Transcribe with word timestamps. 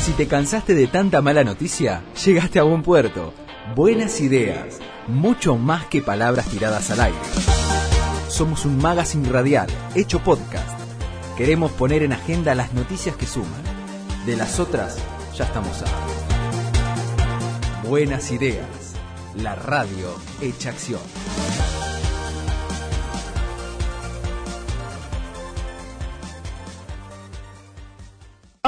Si 0.00 0.12
te 0.12 0.26
cansaste 0.26 0.74
de 0.74 0.86
tanta 0.86 1.20
mala 1.20 1.44
noticia, 1.44 2.02
llegaste 2.24 2.58
a 2.58 2.62
buen 2.62 2.82
puerto. 2.82 3.34
Buenas 3.76 4.22
ideas, 4.22 4.78
mucho 5.06 5.56
más 5.56 5.84
que 5.86 6.00
palabras 6.00 6.46
tiradas 6.46 6.90
al 6.90 7.02
aire. 7.02 7.18
Somos 8.28 8.64
un 8.64 8.78
magazine 8.78 9.28
radial, 9.28 9.68
hecho 9.94 10.20
podcast. 10.20 10.80
Queremos 11.36 11.70
poner 11.72 12.02
en 12.02 12.14
agenda 12.14 12.54
las 12.54 12.72
noticias 12.72 13.14
que 13.14 13.26
suman. 13.26 13.62
De 14.24 14.36
las 14.36 14.58
otras, 14.58 14.96
ya 15.36 15.44
estamos 15.44 15.82
a. 15.82 17.86
Buenas 17.86 18.30
ideas, 18.30 18.94
la 19.34 19.54
radio 19.54 20.14
hecha 20.40 20.70
acción. 20.70 21.00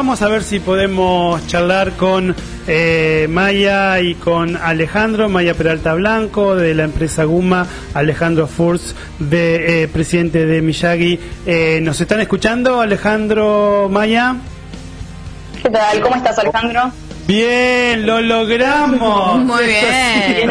Vamos 0.03 0.21
a 0.21 0.27
ver 0.27 0.43
si 0.43 0.59
podemos 0.59 1.47
charlar 1.47 1.93
con 1.93 2.35
eh, 2.67 3.29
Maya 3.31 4.01
y 4.01 4.17
con 4.17 4.57
Alejandro, 4.57 5.29
Maya 5.29 5.55
Peralta 5.55 5.95
Blanco 5.95 6.57
de 6.57 6.75
la 6.75 6.83
empresa 6.83 7.23
Guma, 7.23 7.69
Alejandro 7.95 8.49
Furs, 8.49 8.97
de, 9.21 9.85
eh, 9.85 9.87
presidente 9.89 10.45
de 10.45 10.61
Miyagi. 10.61 11.21
Eh, 11.47 11.79
¿Nos 11.85 12.01
están 12.01 12.19
escuchando, 12.19 12.81
Alejandro, 12.81 13.89
Maya? 13.93 14.35
¿Qué 15.63 15.71
tal? 15.71 16.01
¿Cómo 16.01 16.17
estás, 16.17 16.37
Alejandro? 16.37 16.91
Bien, 17.29 18.05
lo 18.05 18.21
logramos. 18.21 19.39
Muy 19.39 19.67
bien. 19.67 20.51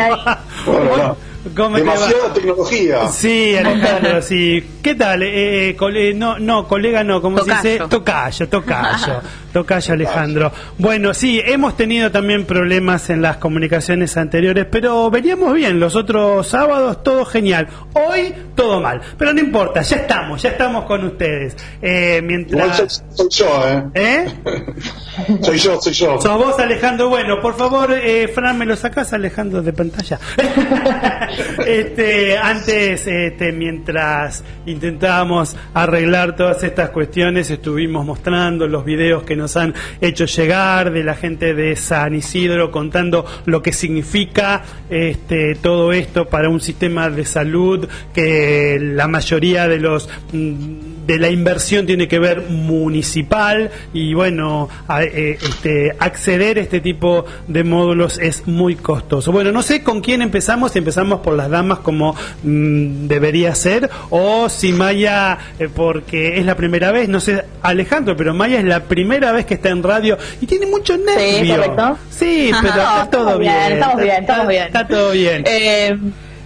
Demasiada 1.44 2.34
tecnología. 2.34 3.08
Sí, 3.08 3.56
Alejandro, 3.58 4.22
sí. 4.22 4.64
¿Qué 4.84 4.96
tal? 4.96 5.24
Eh, 5.24 5.70
eh, 5.70 5.76
cole- 5.76 6.14
no, 6.14 6.38
no, 6.40 6.68
colega 6.68 7.04
no, 7.04 7.22
¿cómo 7.22 7.40
se 7.40 7.52
dice? 7.52 7.80
Tocayo, 7.90 8.48
tocayo, 8.50 9.22
tocayo 9.52 9.94
Alejandro. 9.94 10.52
Bueno, 10.78 11.14
sí, 11.14 11.42
hemos 11.44 11.76
tenido 11.78 12.12
también 12.12 12.46
problemas 12.46 13.10
en 13.10 13.22
las 13.22 13.38
comunicaciones 13.38 14.18
anteriores, 14.18 14.66
pero 14.72 15.10
veníamos 15.10 15.54
bien. 15.56 15.80
Los 15.80 15.96
otros 15.96 16.48
sábados 16.48 17.02
todo 17.04 17.26
genial. 17.26 17.68
Hoy 17.94 18.34
todo 18.56 18.80
mal, 18.82 19.02
pero 19.18 19.34
no 19.34 19.40
importa, 19.40 19.82
ya 19.82 19.98
estamos, 19.98 20.42
ya 20.42 20.50
estamos 20.50 20.86
con 20.86 21.04
ustedes. 21.06 21.56
Eh, 21.82 22.20
Igual 22.22 22.74
soy, 22.74 22.86
mientras... 22.88 23.04
soy 23.16 23.28
yo, 23.30 23.68
¿eh? 23.68 23.84
¿Eh? 23.96 24.26
Soy 25.42 25.58
yo, 25.58 25.80
soy 25.82 25.94
yo. 25.94 26.20
Sos 26.22 26.38
vos, 26.38 26.58
Alejandro. 26.58 27.10
Bueno, 27.10 27.42
por 27.42 27.56
favor, 27.58 27.92
eh, 27.94 28.30
Fran, 28.34 28.58
¿me 28.58 28.66
lo 28.66 28.76
sacás, 28.78 29.12
Alejandro, 29.14 29.62
de 29.62 29.74
pantalla? 29.74 30.18
este, 31.66 32.38
antes, 32.38 33.08
este, 33.08 33.52
mientras 33.52 34.44
intentábamos 34.66 35.56
arreglar 35.74 36.36
todas 36.36 36.64
estas 36.64 36.90
cuestiones, 36.90 37.50
estuvimos 37.50 38.06
mostrando 38.06 38.68
los 38.68 38.86
videos 38.86 39.24
que 39.24 39.36
nos 39.36 39.56
han 39.58 39.74
hecho 40.00 40.26
llegar 40.26 40.92
de 40.92 41.04
la 41.04 41.16
gente 41.16 41.54
de 41.54 41.76
San 41.76 42.16
Isidro 42.16 42.72
contando 42.72 43.26
lo 43.46 43.62
que 43.62 43.74
significa 43.74 44.64
este, 44.90 45.56
todo 45.56 45.94
esto 45.94 46.28
para 46.28 46.50
un 46.50 46.60
sistema 46.60 47.10
de 47.10 47.26
salud 47.26 47.88
que 48.14 48.80
la 48.82 49.08
mayoría 49.08 49.68
de 49.68 49.80
los 49.80 50.10
mm, 50.32 51.01
de 51.06 51.18
la 51.20 51.30
inversión 51.30 51.86
tiene 51.86 52.08
que 52.08 52.20
ver 52.20 52.44
municipal 52.50 53.72
y 53.94 54.14
bueno 54.14 54.70
a- 54.88 55.04
eh, 55.04 55.38
este, 55.42 55.96
acceder 56.00 56.58
a 56.58 56.62
este 56.62 56.80
tipo 56.82 57.26
de 57.48 57.64
módulos 57.64 58.18
es 58.20 58.48
muy 58.48 58.76
costoso 58.76 59.32
bueno 59.32 59.52
no 59.52 59.62
sé 59.64 59.84
con 59.84 60.02
quién 60.02 60.22
empezamos 60.22 60.72
si 60.74 60.80
empezamos 60.80 61.22
por 61.22 61.36
las 61.36 61.50
damas 61.50 61.80
como 61.80 62.16
mm, 62.44 63.08
debería 63.08 63.56
ser 63.56 63.90
o 64.10 64.50
si 64.50 64.74
Maya 64.74 65.38
eh, 65.60 65.70
porque 65.74 66.38
es 66.40 66.46
la 66.46 66.56
primera 66.56 66.92
vez 66.92 67.10
no 67.10 67.20
sé 67.20 67.44
Alejandro 67.62 68.16
pero 68.16 68.34
Maya 68.34 68.60
es 68.60 68.66
la 68.66 68.82
primera 68.84 69.32
vez 69.32 69.46
que 69.46 69.56
está 69.56 69.70
en 69.70 69.84
radio 69.84 70.18
y 70.42 70.46
tiene 70.46 70.66
mucho 70.68 70.98
nervio 70.98 71.56
correcto. 71.56 71.98
sí 72.10 72.52
pero 72.62 72.76
No, 72.76 72.82
está 73.04 73.10
todo 73.10 73.40
bien, 73.40 73.54
bien 73.54 73.74
estamos 73.74 73.98
bien, 74.02 74.10
está- 74.12 74.22
estamos 74.34 74.48
bien. 74.50 74.64
está 74.68 74.88
todo 74.88 75.12
bien 75.12 75.44
Eh, 75.48 75.98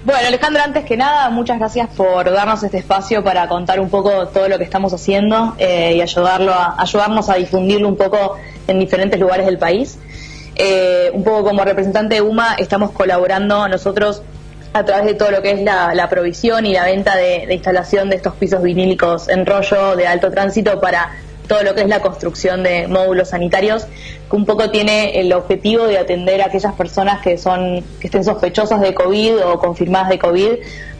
bueno, 0.05 0.27
Alejandro, 0.27 0.61
antes 0.63 0.85
que 0.85 0.95
nada, 0.95 1.31
muchas 1.31 1.57
gracias 1.57 1.89
por 1.89 2.31
darnos 2.31 2.61
este 2.61 2.77
espacio 2.77 3.23
para 3.23 3.47
contar 3.47 3.79
un 3.79 3.89
poco 3.89 4.27
todo 4.27 4.47
lo 4.47 4.59
que 4.59 4.63
estamos 4.63 4.93
haciendo 4.93 5.55
eh, 5.57 5.95
y 5.95 6.01
ayudarlo 6.01 6.53
a, 6.53 6.75
ayudarnos 6.79 7.27
a 7.29 7.35
difundirlo 7.35 7.88
un 7.88 7.97
poco 7.97 8.38
en 8.67 8.79
diferentes 8.79 9.19
lugares 9.19 9.47
del 9.47 9.57
país. 9.57 9.97
Eh, 10.55 11.09
un 11.11 11.23
poco 11.23 11.45
como 11.45 11.65
representante 11.65 12.15
de 12.15 12.21
UMA, 12.21 12.53
estamos 12.59 12.91
colaborando 12.91 13.67
nosotros 13.67 14.21
a 14.73 14.85
través 14.85 15.05
de 15.07 15.15
todo 15.15 15.31
lo 15.31 15.41
que 15.41 15.51
es 15.51 15.61
la, 15.63 16.07
provisión 16.07 16.67
y 16.67 16.73
la 16.73 16.85
venta 16.85 17.15
de 17.15 17.51
instalación 17.51 18.11
de 18.11 18.17
estos 18.17 18.35
pisos 18.35 18.61
vinílicos 18.61 19.27
en 19.27 19.45
rollo 19.45 19.95
de 19.95 20.05
alto 20.05 20.29
tránsito 20.29 20.79
para 20.79 21.13
todo 21.47 21.63
lo 21.63 21.75
que 21.75 21.81
es 21.81 21.88
la 21.88 22.00
construcción 22.00 22.63
de 22.63 22.88
módulos 22.88 23.29
sanitarios, 23.29 23.85
que 24.29 24.35
un 24.35 24.45
poco 24.45 24.72
tiene 24.72 25.19
el 25.19 25.31
objetivo 25.33 25.85
de 25.85 25.97
atender 25.97 26.41
a 26.41 26.47
aquellas 26.47 26.73
personas 26.73 27.22
que 27.22 27.38
son 27.38 27.83
que 28.00 28.07
estén 28.07 28.23
sospechosas 28.23 28.81
de 28.81 28.94
COVID 28.94 29.45
o 29.45 29.59
confirmadas 29.59 30.09
de 30.09 30.19
COVID 30.19 30.51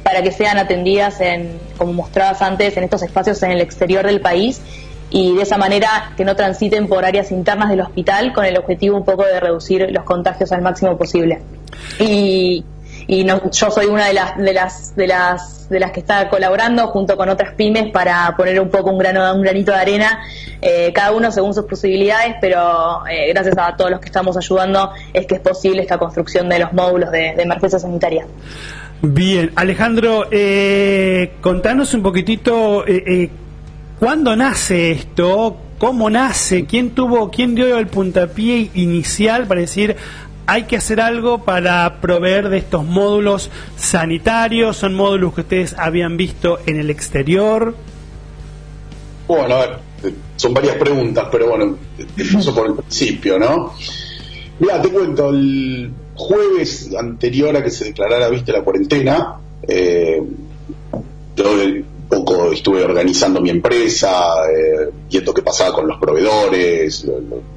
para 0.04 0.22
que 0.22 0.32
sean 0.32 0.58
atendidas 0.58 1.20
en 1.22 1.60
como 1.78 1.94
mostrabas 1.94 2.42
antes 2.42 2.78
en 2.78 2.84
estos 2.84 3.02
espacios 3.02 3.42
en 3.44 3.52
el 3.52 3.62
exterior 3.62 4.06
del 4.06 4.22
país 4.22 4.62
y 5.10 5.36
de 5.36 5.44
esa 5.44 5.58
manera 5.58 6.14
que 6.18 6.26
no 6.26 6.36
transiten 6.36 6.88
por 6.88 7.06
áreas 7.06 7.32
internas 7.32 7.70
del 7.70 7.82
hospital 7.82 8.34
con 8.34 8.46
el 8.46 8.58
objetivo 8.58 8.98
un 8.98 9.06
poco 9.06 9.24
de 9.24 9.40
reducir 9.40 9.88
los 9.92 10.04
contagios 10.04 10.52
al 10.52 10.62
máximo 10.62 10.98
posible. 10.98 11.42
Y 12.00 12.64
y 13.08 13.24
no- 13.24 13.52
yo 13.52 13.72
soy 13.72 13.86
una 13.88 14.08
de 14.08 14.14
las 14.14 14.38
de 14.38 14.54
las 14.54 14.96
de 14.96 15.08
las 15.08 15.70
de 15.70 15.80
las 15.80 15.92
que 15.92 16.00
está 16.00 16.30
colaborando 16.30 16.88
junto 16.88 17.18
con 17.18 17.30
otras 17.30 17.54
pymes 17.56 17.92
para 17.92 18.36
poner 18.38 18.60
un 18.60 18.70
poco 18.70 18.92
un 18.92 18.98
grano 18.98 19.34
un 19.34 19.42
granito 19.42 19.72
de 19.72 19.78
arena 19.78 20.20
eh, 20.62 20.92
cada 20.94 21.12
uno 21.12 21.32
según 21.32 21.54
sus 21.54 21.66
posibilidades 21.66 22.36
pero 22.42 23.06
eh, 23.08 23.32
gracias 23.34 23.56
a 23.58 23.76
todos 23.76 23.92
los 23.92 24.00
que 24.00 24.08
estamos 24.08 24.38
ayudando 24.38 24.92
es 25.14 25.26
que 25.26 25.36
es 25.36 25.42
posible 25.42 25.82
esta 25.82 25.98
construcción 25.98 26.50
de 26.50 26.60
los 26.60 26.74
módulos 26.74 27.12
de, 27.12 27.34
de 27.36 27.44
emergencia 27.44 27.80
sanitaria. 27.80 28.26
Bien, 29.02 29.52
Alejandro, 29.56 30.26
eh, 30.32 31.34
contanos 31.42 31.94
un 31.94 32.02
poquitito 32.02 32.88
eh, 32.88 33.04
eh, 33.06 33.30
cuándo 34.00 34.36
nace 34.36 34.92
esto, 34.92 35.58
cómo 35.78 36.10
nace, 36.10 36.66
quién 36.66 36.92
tuvo, 36.92 37.30
quién 37.30 37.54
dio 37.56 37.78
el 37.78 37.88
puntapié 37.88 38.72
inicial 38.74 39.46
para 39.46 39.60
decir 39.62 39.96
hay 40.48 40.64
que 40.64 40.78
hacer 40.78 41.02
algo 41.02 41.44
para 41.44 42.02
proveer 42.02 42.50
de 42.50 42.58
estos 42.58 42.84
módulos 42.84 43.50
sanitarios, 43.76 44.78
son 44.78 44.94
módulos 44.94 45.34
que 45.34 45.42
ustedes 45.42 45.76
habían 45.78 46.18
visto 46.18 46.60
en 46.66 46.80
el 46.80 46.90
exterior. 46.90 47.76
Bueno, 49.28 49.56
a 49.56 49.60
ver, 49.60 49.80
son 50.36 50.54
varias 50.54 50.76
preguntas, 50.76 51.28
pero 51.32 51.50
bueno, 51.50 51.78
empiezo 51.98 52.54
por 52.54 52.68
el 52.68 52.74
principio, 52.76 53.40
¿no? 53.40 53.74
Mira, 54.60 54.82
te 54.82 54.90
cuento, 54.90 55.30
el 55.30 55.92
jueves 56.16 56.94
anterior 56.98 57.56
a 57.56 57.64
que 57.64 57.72
se 57.72 57.86
declarara, 57.86 58.30
viste, 58.30 58.52
la 58.52 58.62
cuarentena, 58.62 59.38
eh, 59.68 60.22
yo 61.36 61.58
poco 62.08 62.52
estuve 62.52 62.84
organizando 62.84 63.42
mi 63.42 63.50
empresa, 63.50 64.26
eh, 64.50 64.90
viendo 65.10 65.34
qué 65.34 65.42
pasaba 65.42 65.74
con 65.74 65.88
los 65.88 66.00
proveedores, 66.00 67.06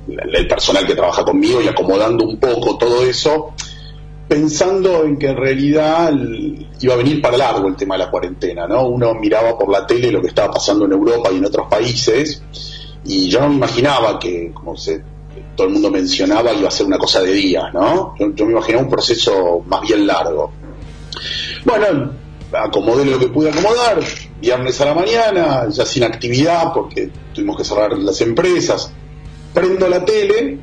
el 0.08 0.48
personal 0.48 0.86
que 0.86 0.94
trabaja 0.94 1.24
conmigo 1.24 1.60
y 1.60 1.68
acomodando 1.68 2.24
un 2.24 2.38
poco 2.38 2.76
todo 2.78 3.04
eso, 3.04 3.52
pensando 4.26 5.04
en 5.04 5.18
que 5.18 5.28
en 5.28 5.36
realidad 5.36 6.12
iba 6.80 6.94
a 6.94 6.96
venir 6.96 7.20
para 7.20 7.36
largo 7.36 7.68
el 7.68 7.76
tema 7.76 7.96
de 7.96 8.04
la 8.04 8.10
cuarentena, 8.10 8.66
¿no? 8.66 8.86
Uno 8.88 9.14
miraba 9.14 9.58
por 9.58 9.70
la 9.70 9.86
tele 9.86 10.10
lo 10.10 10.20
que 10.20 10.28
estaba 10.28 10.52
pasando 10.52 10.84
en 10.84 10.92
Europa 10.92 11.30
y 11.32 11.36
en 11.36 11.44
otros 11.44 11.66
países 11.68 12.42
y 13.04 13.28
yo 13.28 13.40
no 13.40 13.48
me 13.48 13.56
imaginaba 13.56 14.18
que, 14.18 14.50
como 14.52 14.76
se, 14.76 15.02
todo 15.56 15.66
el 15.66 15.72
mundo 15.72 15.90
mencionaba, 15.90 16.52
iba 16.52 16.68
a 16.68 16.70
ser 16.70 16.86
una 16.86 16.98
cosa 16.98 17.22
de 17.22 17.32
días, 17.32 17.72
¿no? 17.72 18.14
Yo, 18.18 18.34
yo 18.34 18.44
me 18.44 18.52
imaginaba 18.52 18.84
un 18.84 18.90
proceso 18.90 19.62
más 19.66 19.80
bien 19.82 20.06
largo. 20.06 20.52
Bueno, 21.64 22.12
acomodé 22.52 23.04
lo 23.04 23.18
que 23.18 23.28
pude 23.28 23.50
acomodar, 23.50 24.00
viernes 24.40 24.80
a 24.80 24.86
la 24.86 24.94
mañana, 24.94 25.68
ya 25.68 25.84
sin 25.84 26.04
actividad 26.04 26.72
porque 26.72 27.10
tuvimos 27.34 27.56
que 27.56 27.64
cerrar 27.64 27.96
las 27.98 28.20
empresas, 28.20 28.90
prendo 29.52 29.88
la 29.88 30.04
tele 30.04 30.58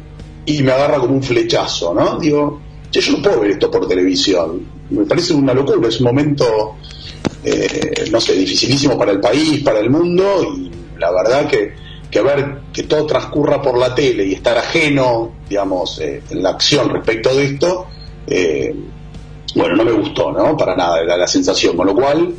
y 0.45 0.61
me 0.63 0.71
agarra 0.71 0.99
como 0.99 1.13
un 1.15 1.23
flechazo, 1.23 1.93
¿no? 1.93 2.17
Digo, 2.19 2.61
che, 2.89 3.01
yo 3.01 3.13
no 3.13 3.23
puedo 3.23 3.41
ver 3.41 3.51
esto 3.51 3.69
por 3.69 3.87
televisión, 3.87 4.65
me 4.89 5.05
parece 5.05 5.33
una 5.33 5.53
locura, 5.53 5.87
es 5.87 5.99
un 5.99 6.05
momento, 6.05 6.75
eh, 7.43 8.05
no 8.11 8.21
sé, 8.21 8.33
dificilísimo 8.33 8.97
para 8.97 9.11
el 9.11 9.19
país, 9.19 9.61
para 9.61 9.79
el 9.79 9.89
mundo 9.89 10.53
y 10.55 10.71
la 10.99 11.11
verdad 11.11 11.47
que, 11.47 11.73
que 12.09 12.21
ver 12.21 12.59
que 12.71 12.83
todo 12.83 13.05
transcurra 13.05 13.61
por 13.61 13.77
la 13.77 13.93
tele 13.93 14.25
y 14.25 14.33
estar 14.33 14.57
ajeno, 14.57 15.33
digamos, 15.49 15.99
eh, 15.99 16.21
en 16.29 16.43
la 16.43 16.51
acción 16.51 16.89
respecto 16.89 17.35
de 17.35 17.45
esto, 17.45 17.87
eh, 18.27 18.73
bueno, 19.55 19.75
no 19.75 19.85
me 19.85 19.91
gustó, 19.91 20.31
¿no? 20.31 20.55
Para 20.57 20.75
nada, 20.75 21.01
era 21.01 21.17
la 21.17 21.27
sensación. 21.27 21.77
Con 21.77 21.87
lo 21.87 21.95
cual, 21.95 22.33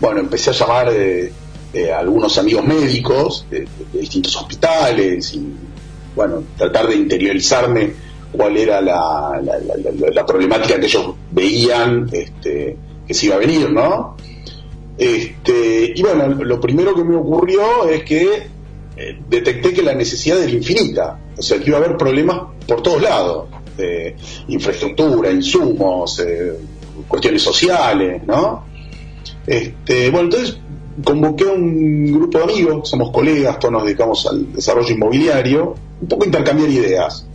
bueno, 0.00 0.20
empecé 0.20 0.50
a 0.50 0.52
llamar 0.54 0.88
eh, 0.92 1.32
eh, 1.72 1.92
a 1.92 1.98
algunos 2.00 2.36
amigos 2.38 2.64
médicos 2.64 3.46
de, 3.50 3.66
distintos 3.92 4.34
hospitales 4.36 5.34
y, 5.34 5.46
bueno, 6.16 6.42
tratar 6.56 6.88
de 6.88 6.96
interiorizarme 6.96 7.92
cuál 8.32 8.56
era 8.56 8.80
la, 8.80 9.40
la- 9.42 9.58
la- 9.58 10.10
la- 10.12 10.26
problemática 10.26 10.78
que 10.78 10.86
ellos 10.86 11.14
veían 11.30 12.08
este, 12.12 12.76
que 13.06 13.14
se 13.14 13.26
iba 13.26 13.34
a 13.36 13.38
venir, 13.38 13.70
¿no? 13.70 14.16
Este, 14.96 15.92
y 15.96 16.02
bueno, 16.02 16.28
lo 16.28 16.60
primero 16.60 16.94
que 16.94 17.02
me 17.04 17.16
ocurrió 17.16 17.88
es 17.88 18.04
que 18.04 18.42
eh, 18.96 19.18
detecté 19.28 19.72
que 19.72 19.82
la 19.82 19.94
necesidad 19.94 20.42
era 20.42 20.50
infinita, 20.52 21.18
o 21.36 21.42
sea, 21.42 21.58
que 21.58 21.68
iba 21.68 21.78
a 21.78 21.80
haber 21.84 21.96
problemas 21.96 22.40
por 22.66 22.82
todos 22.82 23.00
lados, 23.00 23.48
de 23.76 24.14
infraestructura, 24.48 25.30
insumos, 25.30 26.18
eh, 26.20 26.52
cuestiones 27.08 27.40
sociales, 27.42 28.22
¿no? 28.26 28.64
Este, 29.46 30.10
bueno, 30.10 30.26
entonces 30.26 30.58
convoqué 31.02 31.44
a 31.44 31.52
un 31.52 32.12
grupo 32.12 32.38
de 32.38 32.44
amigos, 32.44 32.88
somos 32.88 33.10
colegas, 33.10 33.58
todos 33.58 33.72
nos 33.72 33.84
dedicamos 33.84 34.26
al 34.26 34.52
desarrollo 34.52 34.94
inmobiliario, 34.94 35.74
un 36.00 36.08
poco 36.08 36.24
intercambiar 36.24 36.70
ideas. 36.70 37.26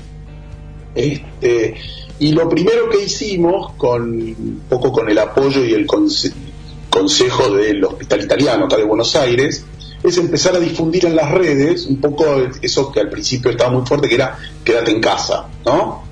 Este, 0.94 1.76
y 2.20 2.32
lo 2.32 2.48
primero 2.48 2.90
que 2.90 3.04
hicimos, 3.04 3.74
con 3.74 4.04
un 4.12 4.62
poco 4.70 4.92
con 4.92 5.10
el 5.10 5.18
apoyo 5.18 5.64
y 5.66 5.74
el 5.74 5.86
consejo 5.86 7.52
del 7.56 7.84
Hospital 7.84 8.22
Italiano 8.22 8.66
acá 8.66 8.78
de 8.78 8.86
Buenos 8.86 9.16
Aires, 9.16 9.66
es 10.02 10.18
empezar 10.18 10.56
a 10.56 10.60
difundir 10.60 11.06
en 11.06 11.16
las 11.16 11.32
redes 11.32 11.88
un 11.88 12.00
poco 12.00 12.26
eso 12.62 12.92
que 12.92 13.00
al 13.00 13.10
principio 13.10 13.52
estaba 13.52 13.72
muy 13.72 13.86
fuerte, 13.86 14.08
que 14.08 14.16
era 14.16 14.38
quédate 14.64 14.92
en 14.92 15.02
casa, 15.02 15.48
¿no? 15.66 16.04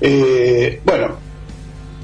Eh, 0.00 0.80
bueno, 0.84 1.16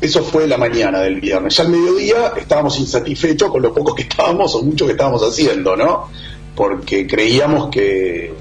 eso 0.00 0.22
fue 0.22 0.46
la 0.46 0.58
mañana 0.58 1.00
del 1.00 1.20
viernes. 1.20 1.56
Ya 1.56 1.64
al 1.64 1.70
mediodía 1.70 2.32
estábamos 2.36 2.78
insatisfechos 2.78 3.50
con 3.50 3.62
lo 3.62 3.72
poco 3.72 3.94
que 3.94 4.02
estábamos 4.02 4.54
o 4.54 4.62
mucho 4.62 4.86
que 4.86 4.92
estábamos 4.92 5.22
haciendo, 5.22 5.76
¿no? 5.76 6.08
Porque 6.54 7.06
creíamos 7.06 7.70
que, 7.70 8.32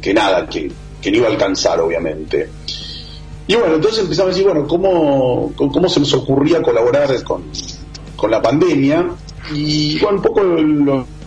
que, 0.00 0.14
nada, 0.14 0.46
que, 0.48 0.70
que, 1.00 1.10
no 1.10 1.16
iba 1.18 1.28
a 1.28 1.30
alcanzar, 1.30 1.80
obviamente. 1.80 2.48
Y 3.46 3.54
bueno, 3.54 3.76
entonces 3.76 4.00
empezamos 4.00 4.32
a 4.32 4.34
decir, 4.34 4.46
bueno, 4.46 4.66
¿cómo, 4.66 5.52
cómo 5.56 5.88
se 5.88 6.00
nos 6.00 6.12
ocurría 6.12 6.60
colaborar 6.60 7.22
con, 7.24 7.44
con 8.16 8.30
la 8.30 8.42
pandemia? 8.42 9.08
Y 9.54 9.98
bueno, 10.00 10.18
un 10.18 10.22
poco 10.22 10.42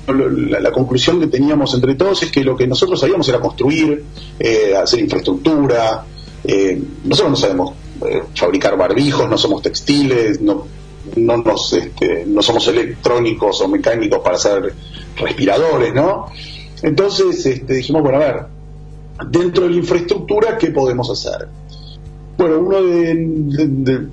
la, 0.08 0.72
conclusión 0.72 1.20
que 1.20 1.28
teníamos 1.28 1.74
entre 1.74 1.96
todos 1.96 2.22
es 2.24 2.32
que 2.32 2.44
lo 2.44 2.56
que 2.56 2.68
nosotros 2.68 3.00
sabíamos 3.00 3.28
era 3.30 3.40
construir, 3.40 4.04
eh, 4.40 4.76
hacer 4.76 5.00
infraestructura. 5.00 6.06
Eh, 6.44 6.82
nosotros 7.04 7.32
no 7.32 7.36
sabemos 7.36 7.74
eh, 8.06 8.24
fabricar 8.36 8.78
barbijos, 8.78 9.30
no 9.30 9.38
somos 9.38 9.62
textiles, 9.62 10.42
no, 10.42 10.66
no, 11.16 11.38
nos, 11.38 11.74
este, 11.74 12.26
no 12.26 12.42
somos 12.42 12.68
electrónicos 12.68 13.62
o 13.62 13.68
mecánicos 13.68 14.20
para 14.20 14.36
hacer 14.36 14.74
respiradores, 15.18 15.94
¿no? 15.94 16.28
Entonces 16.82 17.46
este, 17.46 17.74
dijimos, 17.76 18.02
bueno, 18.02 18.18
a 18.18 18.22
ver, 18.22 18.46
dentro 19.30 19.66
de 19.66 19.72
la 19.72 19.76
infraestructura, 19.78 20.58
¿qué 20.58 20.72
podemos 20.72 21.10
hacer? 21.10 21.48
Bueno, 22.38 22.60
uno 22.60 22.82
de, 22.82 24.08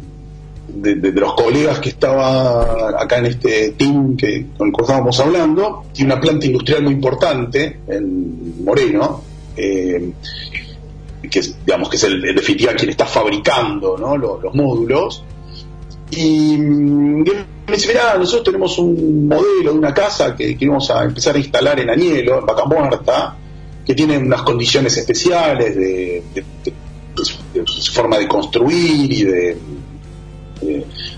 los 1.12 1.35
colegas 1.35 1.79
que 1.81 1.88
estaba 1.88 3.00
acá 3.02 3.19
en 3.19 3.26
este 3.26 3.70
team 3.70 4.17
que, 4.17 4.49
con 4.56 4.69
el 4.69 4.75
que 4.75 4.82
estábamos 4.82 5.19
hablando, 5.19 5.85
tiene 5.93 6.12
una 6.12 6.20
planta 6.20 6.44
industrial 6.46 6.82
muy 6.82 6.93
importante 6.93 7.81
en 7.88 8.62
Moreno, 8.64 9.23
eh, 9.56 10.12
que 11.28 11.40
es, 11.40 11.56
digamos 11.64 11.88
que 11.88 11.96
es 11.96 12.04
el, 12.04 12.25
en 12.25 12.36
definitiva 12.36 12.72
quien 12.75 12.90
está 12.90 13.06
fabricando 13.06 13.96
los, 13.96 14.54
módulos. 14.54 15.25
Y, 16.10 16.56
mm, 16.56 17.25
me 17.66 17.75
dice, 17.75 17.88
mira, 17.88 18.16
nosotros 18.16 18.44
tenemos 18.44 18.78
un 18.78 19.28
modelo 19.28 19.72
de 19.72 19.78
una 19.78 19.92
casa 19.92 20.34
que, 20.34 20.56
queremos 20.56 20.90
a 20.90 21.04
empezar 21.04 21.36
a 21.36 21.38
instalar 21.38 21.78
en 21.80 21.90
Añelo, 21.90 22.38
en 22.38 22.46
Vaca 22.46 22.64
Muerta, 22.64 23.36
que 23.84 23.94
tiene 23.94 24.19
unas 24.19 24.42
condiciones 24.42 24.96
especiales 24.96 25.76
de, 25.76 26.22
su 27.66 27.92
forma 27.92 28.19
de 28.19 28.28
construir 28.28 29.12
y 29.12 29.25
de, 29.25 29.56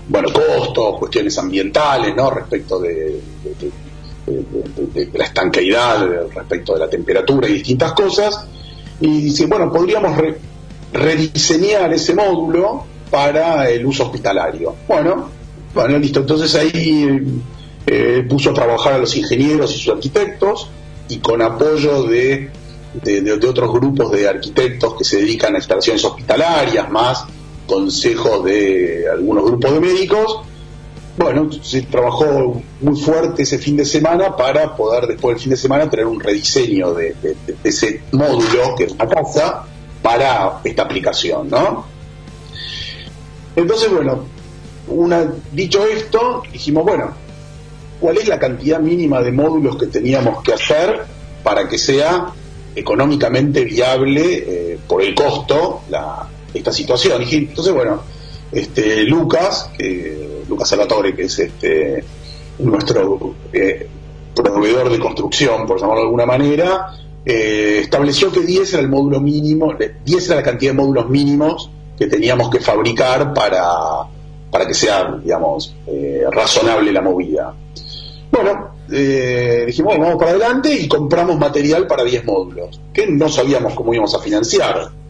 bueno, 0.07 0.29
costos, 0.33 0.99
cuestiones 0.99 1.37
ambientales, 1.37 2.15
¿no? 2.15 2.29
Respecto 2.29 2.79
de, 2.79 3.21
la 5.13 5.23
estanqueidad, 5.23 6.07
respecto 6.33 6.73
de 6.73 6.79
la 6.79 6.89
temperatura 6.89 7.47
y 7.47 7.53
distintas 7.53 7.93
cosas 7.93 8.47
y 9.01 9.21
dice, 9.21 9.47
bueno, 9.47 9.71
podríamos 9.71 10.15
rediseñar 10.93 11.91
ese 11.93 12.13
módulo 12.13 12.85
para 13.09 13.69
el 13.69 13.85
uso 13.85 14.05
hospitalario. 14.05 14.75
Bueno, 14.87 15.29
bueno, 15.73 15.97
listo. 15.97 16.21
Entonces 16.21 16.53
ahí 16.55 17.41
eh, 17.85 18.25
puso 18.29 18.51
a 18.51 18.53
trabajar 18.53 18.93
a 18.93 18.97
los 18.99 19.15
ingenieros 19.17 19.75
y 19.75 19.79
sus 19.79 19.93
arquitectos 19.93 20.69
y 21.09 21.17
con 21.17 21.41
apoyo 21.41 22.03
de, 22.03 22.51
de, 22.93 23.33
otros 23.33 23.71
grupos 23.73 24.11
de 24.11 24.27
arquitectos 24.27 24.95
que 24.95 25.03
se 25.03 25.17
dedican 25.17 25.55
a 25.55 25.57
instalaciones 25.57 26.05
hospitalarias, 26.05 26.89
más 26.89 27.25
consejos 27.67 28.45
de 28.45 29.05
algunos 29.11 29.45
grupos 29.45 29.73
de 29.73 29.79
médicos, 29.79 30.41
bueno, 31.17 31.49
se 31.51 31.81
trabajó 31.83 32.61
muy 32.79 32.99
fuerte 32.99 33.43
ese 33.43 33.57
fin 33.57 33.75
de 33.75 33.85
semana 33.85 34.35
para 34.35 34.75
poder 34.75 35.07
después 35.07 35.35
del 35.35 35.43
fin 35.43 35.49
de 35.51 35.57
semana 35.57 35.89
tener 35.89 36.05
un 36.05 36.19
rediseño 36.19 36.93
de, 36.93 37.15
ese 37.63 38.03
módulo, 38.11 38.75
que 38.77 38.85
es 38.85 38.93
una 38.93 39.07
casa, 39.07 39.65
para 40.01 40.61
esta 40.63 40.83
aplicación, 40.83 41.49
¿no? 41.49 41.85
Entonces, 43.55 43.91
bueno, 43.91 44.25
una, 44.87 45.31
dicho 45.51 45.85
esto, 45.85 46.43
dijimos, 46.51 46.85
bueno, 46.85 47.11
¿cuál 47.99 48.17
es 48.17 48.27
la 48.27 48.39
cantidad 48.39 48.79
mínima 48.79 49.21
de 49.21 49.31
módulos 49.31 49.77
que 49.77 49.87
teníamos 49.87 50.41
que 50.41 50.53
hacer 50.53 51.03
para 51.43 51.67
que 51.67 51.77
sea 51.77 52.33
económicamente 52.73 53.65
viable 53.65 54.23
eh, 54.23 54.79
por 54.87 55.03
el 55.03 55.13
costo 55.13 55.81
esta 56.53 56.71
situación? 56.71 57.21
Y 57.29 57.35
entonces, 57.35 57.73
bueno, 57.73 58.01
este, 58.51 59.03
Lucas, 59.03 59.69
que, 59.77 60.43
Lucas 60.47 60.69
Salvatore, 60.69 61.15
que 61.15 61.23
es 61.23 61.39
este, 61.39 62.03
nuestro 62.59 63.35
eh, 63.53 63.87
proveedor 64.33 64.89
de 64.89 64.99
construcción, 64.99 65.65
por 65.65 65.79
llamarlo 65.79 66.01
de 66.01 66.07
alguna 66.07 66.25
manera, 66.25 66.93
eh, 67.25 67.79
estableció 67.81 68.31
que 68.31 68.41
10 68.41 68.73
era 68.73 68.81
el 68.81 68.89
módulo 68.89 69.21
mínimo, 69.21 69.73
10 70.05 70.27
era 70.27 70.37
la 70.37 70.43
cantidad 70.43 70.71
de 70.71 70.77
módulos 70.77 71.09
mínimos 71.09 71.69
que 71.97 72.07
teníamos 72.07 72.49
que 72.49 72.59
fabricar 72.59 73.33
para, 73.33 73.63
para 74.49 74.67
que 74.67 74.73
sea, 74.73 75.19
digamos, 75.23 75.75
eh, 75.87 76.23
razonable 76.31 76.91
la 76.91 77.01
movida. 77.01 77.53
Bueno, 78.31 78.71
dijimos, 78.87 79.97
vamos 79.97 80.15
para 80.17 80.31
adelante 80.31 80.73
y 80.73 80.87
compramos 80.87 81.37
material 81.37 81.85
para 81.87 82.03
10 82.03 82.25
módulos, 82.25 82.79
que 82.93 83.07
no 83.07 83.29
sabíamos 83.29 83.73
cómo 83.73 83.93
íbamos 83.93 84.15
a 84.15 84.19
financiar 84.19 85.00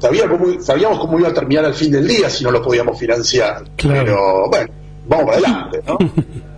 sabíamos 0.00 0.98
cómo 0.98 1.18
iba 1.18 1.28
a 1.28 1.34
terminar 1.34 1.64
al 1.64 1.74
fin 1.74 1.92
del 1.92 2.06
día 2.06 2.30
si 2.30 2.44
no 2.44 2.50
lo 2.50 2.62
podíamos 2.62 2.98
financiar. 2.98 3.64
Pero 3.76 4.48
bueno, 4.48 4.72
vamos 5.06 5.26
para 5.26 5.36
adelante, 5.36 5.82
¿no? 5.86 5.98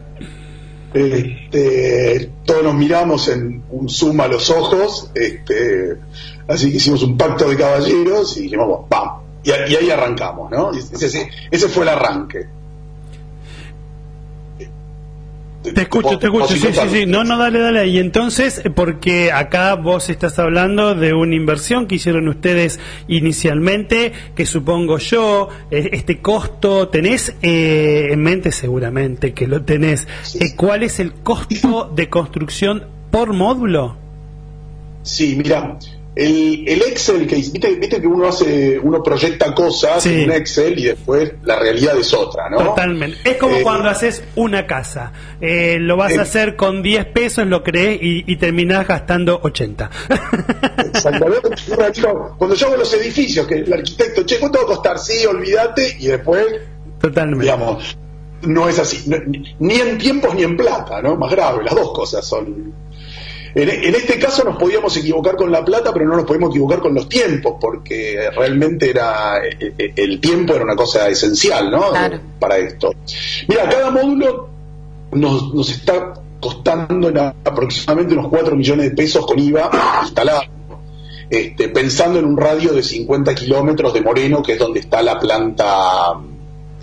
Este, 0.94 2.31
todos 2.44 2.65
nos 2.65 2.75
miramos 2.75 3.27
en 3.29 3.62
un 3.71 3.89
zoom 3.89 4.21
a 4.21 4.29
los 4.29 4.50
ojos, 4.50 5.11
este, 5.15 5.97
así 6.47 6.71
que 6.71 6.77
hicimos 6.77 7.03
un 7.03 7.17
pacto 7.17 7.49
de 7.49 7.56
caballeros 7.56 8.37
y 8.37 8.43
dijimos, 8.43 8.84
vamos, 8.91 9.22
y, 9.43 9.53
ahí 9.53 9.91
arrancamos, 9.91 10.51
¿no? 10.51 10.70
ese 10.70 11.69
fue 11.69 11.84
el 11.84 11.89
arranque. 11.89 12.46
Te 15.62 15.82
escucho, 15.82 16.19
te 16.19 16.26
escucho, 16.26 16.48
sí, 16.48 16.58
sí, 16.58 16.81
sí. 16.90 17.06
No, 17.06 17.22
no, 17.22 17.38
dale, 17.38 17.60
dale. 17.60 17.86
Y 17.86 17.98
entonces, 17.98 18.62
porque 18.74 19.31
acá 19.31 19.74
vos 19.76 20.10
estás 20.10 20.38
hablando 20.38 20.94
de 20.94 21.14
una 21.14 21.36
inversión 21.36 21.86
que 21.86 21.94
hicieron 21.94 22.28
ustedes 22.28 22.81
inicialmente, 23.06 24.12
que 24.34 24.44
supongo 24.44 24.98
yo, 24.98 25.48
eh, 25.70 25.90
este 25.92 26.20
costo, 26.20 26.88
tenés 26.88 27.34
eh, 27.42 28.08
en 28.10 28.22
mente 28.22 28.50
seguramente 28.50 29.32
que 29.34 29.46
lo 29.46 29.62
tenés. 29.62 30.08
Eh, 30.34 30.56
¿Cuál 30.56 30.82
es 30.82 30.98
el 30.98 31.12
costo 31.14 31.92
de 31.94 32.08
construcción 32.08 32.84
por 33.10 33.32
módulo? 33.32 33.96
Sí, 35.02 35.36
mira, 35.36 35.78
el, 36.14 36.69
el, 36.69 36.82
Excel 36.82 37.26
que 37.26 37.36
¿viste, 37.36 37.74
viste 37.76 38.00
que 38.00 38.06
uno 38.06 38.28
hace 38.28 38.78
uno 38.78 39.02
proyecta 39.02 39.54
cosas 39.54 40.04
en 40.04 40.24
un 40.24 40.32
Excel 40.32 40.78
y 40.78 40.84
después 40.84 41.32
la 41.42 41.58
realidad 41.58 41.96
es 41.98 42.12
otra 42.12 42.50
no 42.50 42.58
totalmente. 42.58 43.19
Es 43.24 43.38
como 43.38 43.56
eh, 43.56 43.62
cuando 43.62 43.88
haces 43.88 44.22
una 44.34 44.66
casa. 44.66 45.12
Eh, 45.40 45.78
lo 45.81 45.96
vas 45.96 46.16
a 46.19 46.22
hacer 46.22 46.56
con 46.56 46.82
10 46.82 47.06
pesos 47.06 47.46
lo 47.46 47.62
crees 47.62 47.98
y, 48.02 48.31
y 48.31 48.36
terminás 48.36 48.86
gastando 48.86 49.40
80 49.42 49.90
exactamente. 50.86 51.40
Cuando 52.38 52.54
yo 52.54 52.66
hago 52.66 52.76
los 52.76 52.92
edificios 52.94 53.46
que 53.46 53.56
el 53.56 53.72
arquitecto 53.72 54.24
che 54.24 54.38
¿cuánto 54.38 54.58
va 54.58 54.64
a 54.64 54.66
costar? 54.69 54.98
sí 54.98 55.24
olvídate 55.24 55.96
y 55.98 56.08
después 56.08 56.46
totalmente. 57.00 57.44
digamos 57.44 57.96
no 58.42 58.69
es 58.69 58.78
así. 58.78 59.08
Ni 59.60 59.74
en 59.76 59.98
tiempos 59.98 60.34
ni 60.34 60.42
en 60.42 60.56
plata 60.56 61.00
no 61.00 61.16
más 61.16 61.31
grave 61.31 61.64
las 61.64 61.74
dos 61.74 61.92
cosas 61.92 62.26
son 62.26 62.72
en, 63.55 63.94
este 63.94 64.19
caso 64.19 64.44
nos 64.44 64.56
podíamos 64.56 64.97
equivocar 64.97 65.37
con 65.37 65.51
la 65.53 65.65
plata, 65.65 65.93
pero 65.93 66.06
no 66.06 66.17
nos 66.17 66.25
podíamos 66.25 66.51
equivocar 66.51 66.81
con 66.81 66.94
los 66.94 67.09
tiempos, 67.09 67.56
porque 67.61 68.31
realmente 68.35 68.91
era 68.91 69.39
eh, 69.44 69.75
eh, 69.79 69.93
el 69.97 70.21
tiempo 70.21 70.55
era 70.55 70.65
una 70.65 70.77
cosa 70.77 71.09
esencial, 71.09 71.71
¿no? 71.71 71.93
Para 72.39 72.59
esto. 72.59 72.94
Mira, 73.49 73.69
cada 73.69 73.91
módulo 73.91 74.49
nos, 75.13 75.55
nos 75.55 75.71
está 75.71 76.15
costando 76.41 77.13
aproximadamente 77.44 78.15
unos 78.15 78.29
4 78.29 78.56
millones 78.56 78.91
de 78.91 78.97
pesos 78.97 79.27
con 79.27 79.39
IVA 79.39 79.71
instalado. 80.03 80.43
Este, 81.31 81.69
pensando 81.69 82.19
en 82.19 82.27
un 82.27 82.37
radio 82.37 82.73
de 82.75 82.82
50 82.82 83.35
kilómetros 83.35 83.94
de 83.94 84.03
Moreno, 84.03 84.43
que 84.43 84.53
es 84.53 84.59
donde 84.59 84.81
está 84.81 85.01
la 85.03 85.19
planta 85.19 86.19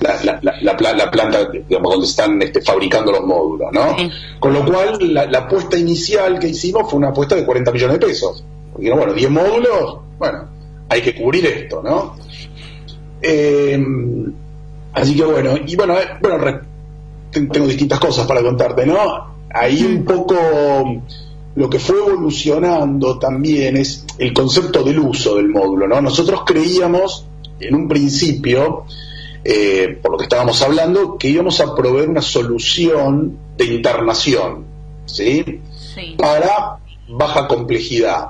la, 0.01 0.59
la, 0.61 0.77
planta 1.11 1.49
digamos, 1.67 1.91
donde 1.91 2.07
están 2.07 2.41
este, 2.41 2.61
fabricando 2.61 3.11
los 3.11 3.25
módulos, 3.25 3.69
¿no? 3.71 3.95
Con 4.39 4.53
lo 4.53 4.65
cual, 4.65 4.97
la, 5.13 5.39
apuesta 5.39 5.77
inicial 5.77 6.39
que 6.39 6.47
hicimos 6.47 6.89
fue 6.89 6.97
una 6.97 7.09
apuesta 7.09 7.35
de 7.35 7.45
40 7.45 7.71
millones 7.71 7.99
de 7.99 8.07
pesos. 8.07 8.43
Porque, 8.71 8.91
bueno, 8.91 9.13
10 9.13 9.29
módulos, 9.29 9.97
bueno, 10.17 10.47
hay 10.89 11.01
que 11.01 11.15
cubrir 11.15 11.45
esto, 11.45 11.81
¿no? 11.83 12.15
Eh, 13.21 13.77
así 14.93 15.15
que 15.15 15.23
bueno, 15.23 15.55
y 15.65 15.75
bueno, 15.75 15.97
eh, 15.97 16.07
bueno, 16.21 16.61
tengo 17.31 17.67
distintas 17.67 17.99
cosas 17.99 18.25
para 18.25 18.41
contarte, 18.41 18.85
¿no? 18.85 19.37
Ahí 19.53 19.83
un 19.83 20.05
poco 20.05 20.35
lo 21.55 21.69
que 21.69 21.79
fue 21.79 21.97
evolucionando 21.97 23.19
también 23.19 23.77
es 23.77 24.05
el 24.17 24.33
concepto 24.33 24.83
del 24.83 24.99
uso 24.99 25.35
del 25.35 25.49
módulo, 25.49 25.87
¿no? 25.87 26.01
Nosotros 26.01 26.41
creíamos 26.45 27.25
en 27.59 27.75
un 27.75 27.87
principio 27.87 28.85
eh, 29.51 29.97
por 29.99 30.11
lo 30.11 30.17
que 30.19 30.25
estábamos 30.25 30.61
hablando, 30.61 31.17
que 31.17 31.27
íbamos 31.27 31.59
a 31.59 31.73
proveer 31.73 32.07
una 32.07 32.21
solución 32.21 33.35
de 33.57 33.65
internación, 33.65 34.65
¿sí? 35.07 35.59
Para 36.15 36.77
baja 37.07 37.47
complejidad. 37.47 38.27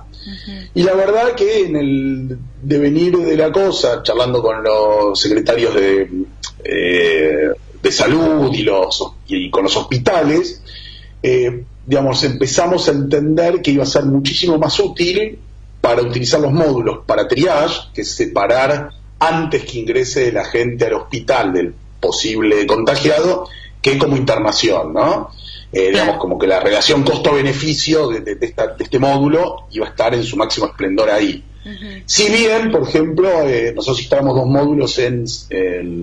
Y 0.73 0.81
la 0.83 0.93
verdad 0.93 1.35
que 1.35 1.65
en 1.65 1.75
el 1.75 2.39
devenir 2.61 3.17
de 3.17 3.35
la 3.35 3.51
cosa, 3.51 4.01
charlando 4.01 4.41
con 4.41 4.63
los 4.63 5.19
secretarios 5.19 5.75
de, 5.75 6.09
eh, 6.63 7.49
de 7.83 7.91
salud 7.91 8.49
y, 8.53 8.61
los, 8.61 9.11
y 9.27 9.49
con 9.49 9.63
los 9.63 9.75
hospitales, 9.75 10.61
eh, 11.21 11.65
digamos, 11.85 12.23
empezamos 12.23 12.87
a 12.87 12.91
entender 12.91 13.61
que 13.61 13.71
iba 13.71 13.83
a 13.83 13.87
ser 13.87 14.05
muchísimo 14.05 14.57
más 14.57 14.79
útil 14.79 15.37
para 15.81 16.01
utilizar 16.01 16.39
los 16.39 16.53
módulos 16.53 16.99
para 17.05 17.27
triage, 17.27 17.89
que 17.93 18.01
es 18.03 18.15
separar 18.15 18.98
antes 19.19 19.63
que 19.65 19.79
ingrese 19.79 20.31
la 20.31 20.45
gente 20.45 20.85
al 20.85 20.93
hospital 20.93 21.53
del 21.53 21.73
posible 21.99 22.65
contagiado 22.65 23.47
que 23.81 23.97
como 23.97 24.17
internación, 24.17 24.93
¿no? 24.93 25.29
Eh, 25.71 25.91
digamos, 25.91 26.17
como 26.17 26.37
que 26.39 26.47
la 26.47 26.59
relación 26.59 27.03
costo-beneficio 27.03 28.09
de, 28.09 28.37
este 28.79 28.99
módulo 28.99 29.67
iba 29.71 29.85
a 29.85 29.89
estar 29.89 30.13
en 30.15 30.23
su 30.23 30.35
máximo 30.35 30.67
esplendor 30.67 31.09
ahí. 31.09 31.43
Si 32.05 32.29
bien, 32.29 32.71
por 32.71 32.87
ejemplo, 32.87 33.29
eh, 33.47 33.73
nosotros 33.75 34.01
instalamos 34.01 34.35
dos 34.35 34.47
módulos 34.47 34.97
en, 34.97 35.25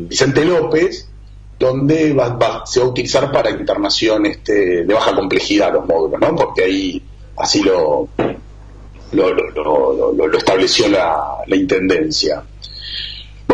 Vicente 0.09 0.45
López, 0.45 1.09
donde 1.59 2.11
se 2.67 2.81
va 2.81 2.87
a 2.87 2.89
utilizar 2.89 3.33
para 3.33 3.51
internación 3.51 4.27
este, 4.27 4.85
de 4.85 4.95
baja 4.95 5.15
complejidad 5.15 5.73
los 5.73 5.87
módulos, 5.87 6.21
¿no? 6.21 6.37
Porque 6.37 6.65
ahí 6.65 7.03
así 7.37 7.63
lo, 7.63 8.09
lo, 9.13 10.39
estableció 10.39 10.89
la, 10.89 11.39
la 11.47 11.57
Intendencia. 11.57 12.45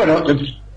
Bueno, 0.05 0.25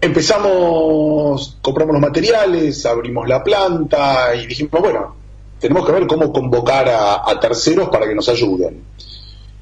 empezamos, 0.01 1.59
compramos 1.61 1.95
los 1.95 2.01
materiales, 2.01 2.87
abrimos 2.87 3.29
la 3.29 3.43
planta 3.43 4.37
y 4.37 4.47
dijimos, 4.47 4.81
bueno, 4.81 5.17
tenemos 5.59 5.85
que 5.85 5.91
ver 5.91 6.07
cómo 6.07 6.33
convocar 6.33 6.89
a, 6.89 7.41
terceros 7.41 7.89
para 7.89 8.07
que 8.07 8.15
nos 8.15 8.29
ayuden. 8.29 8.85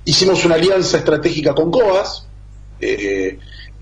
Hicimos 0.05 0.45
una 0.45 0.57
alianza 0.57 0.99
estratégica 0.99 1.55
con 1.55 1.71
COAS. 1.71 2.27
Eh, 2.79 3.39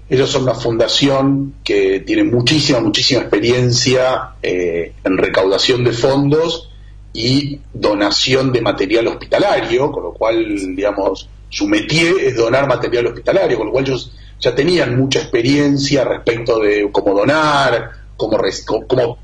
ellos 0.08 0.30
son 0.30 0.44
una 0.44 0.54
fundación 0.54 1.54
que 1.64 1.98
tiene 2.06 2.22
muchísima, 2.22 2.78
muchísima 2.78 3.22
experiencia 3.22 4.34
eh, 4.40 4.92
en 5.02 5.18
recaudación 5.18 5.82
de 5.82 5.92
fondos 5.92 6.70
y 7.12 7.58
donación 7.74 8.52
de 8.52 8.60
material 8.60 9.08
hospitalario, 9.08 9.90
con 9.90 10.04
lo 10.04 10.12
cual, 10.12 10.76
digamos, 10.76 11.28
su 11.48 11.66
métier 11.66 12.14
es 12.20 12.36
donar 12.36 12.68
material 12.68 13.08
hospitalario, 13.08 13.56
con 13.56 13.66
lo 13.66 13.72
cual 13.72 13.84
ellos 13.84 14.12
ya 14.42 14.54
tenían 14.54 14.98
mucha 14.98 15.20
experiencia 15.20 16.04
respecto 16.04 16.58
de 16.58 16.88
cómo 16.90 17.14
donar, 17.14 17.92
cómo, 18.16 19.18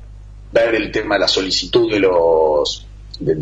ver 0.51 0.75
el 0.75 0.91
tema 0.91 1.15
de 1.15 1.19
la 1.19 1.27
solicitud 1.27 1.91
de 1.91 1.99
los, 1.99 2.87
de, 3.19 3.35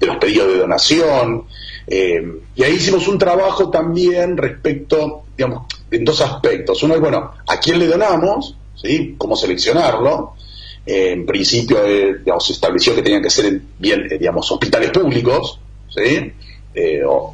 los 0.00 0.16
pedidos 0.16 0.48
de 0.48 0.58
donación. 0.58 1.44
Eh, 1.86 2.40
y 2.54 2.62
ahí 2.62 2.72
hicimos 2.72 3.06
un 3.08 3.18
trabajo 3.18 3.68
también 3.70 4.38
respecto, 4.38 5.24
digamos, 5.36 5.66
en 5.90 6.02
dos 6.02 6.22
aspectos. 6.22 6.82
Uno 6.82 6.94
es, 6.94 7.00
bueno, 7.00 7.30
¿a 7.46 7.60
quién 7.60 7.78
le 7.78 7.88
donamos? 7.88 8.56
¿Sí? 8.74 9.16
¿Cómo 9.18 9.36
seleccionarlo? 9.36 10.34
Eh, 10.86 11.12
en 11.12 11.26
principio, 11.26 11.84
eh, 11.84 12.20
digamos, 12.20 12.46
se 12.46 12.54
estableció 12.54 12.94
que 12.94 13.02
tenían 13.02 13.22
que 13.22 13.30
ser 13.30 13.60
bien, 13.78 14.08
digamos, 14.08 14.50
hospitales 14.50 14.90
públicos, 14.90 15.60
¿sí? 15.90 16.32
Eh, 16.78 17.02
o, 17.06 17.32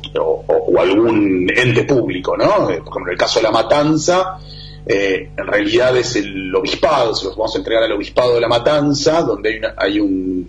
algún 0.78 1.48
ente 1.52 1.82
público, 1.82 2.36
¿no? 2.36 2.70
Eh, 2.70 2.74
ejemplo, 2.74 3.06
en 3.06 3.10
el 3.10 3.18
caso 3.18 3.40
de 3.40 3.42
la 3.42 3.50
matanza, 3.50 4.38
eh, 4.86 5.30
en 5.36 5.46
realidad 5.48 5.96
es 5.96 6.14
el 6.14 6.54
obispado, 6.54 7.12
se 7.12 7.24
los 7.24 7.36
vamos 7.36 7.52
a 7.56 7.58
entregar 7.58 7.82
al 7.82 7.90
obispado 7.90 8.36
de 8.36 8.40
la 8.40 8.46
matanza, 8.46 9.22
donde 9.22 9.60
hay, 9.76 9.98
un, 9.98 10.48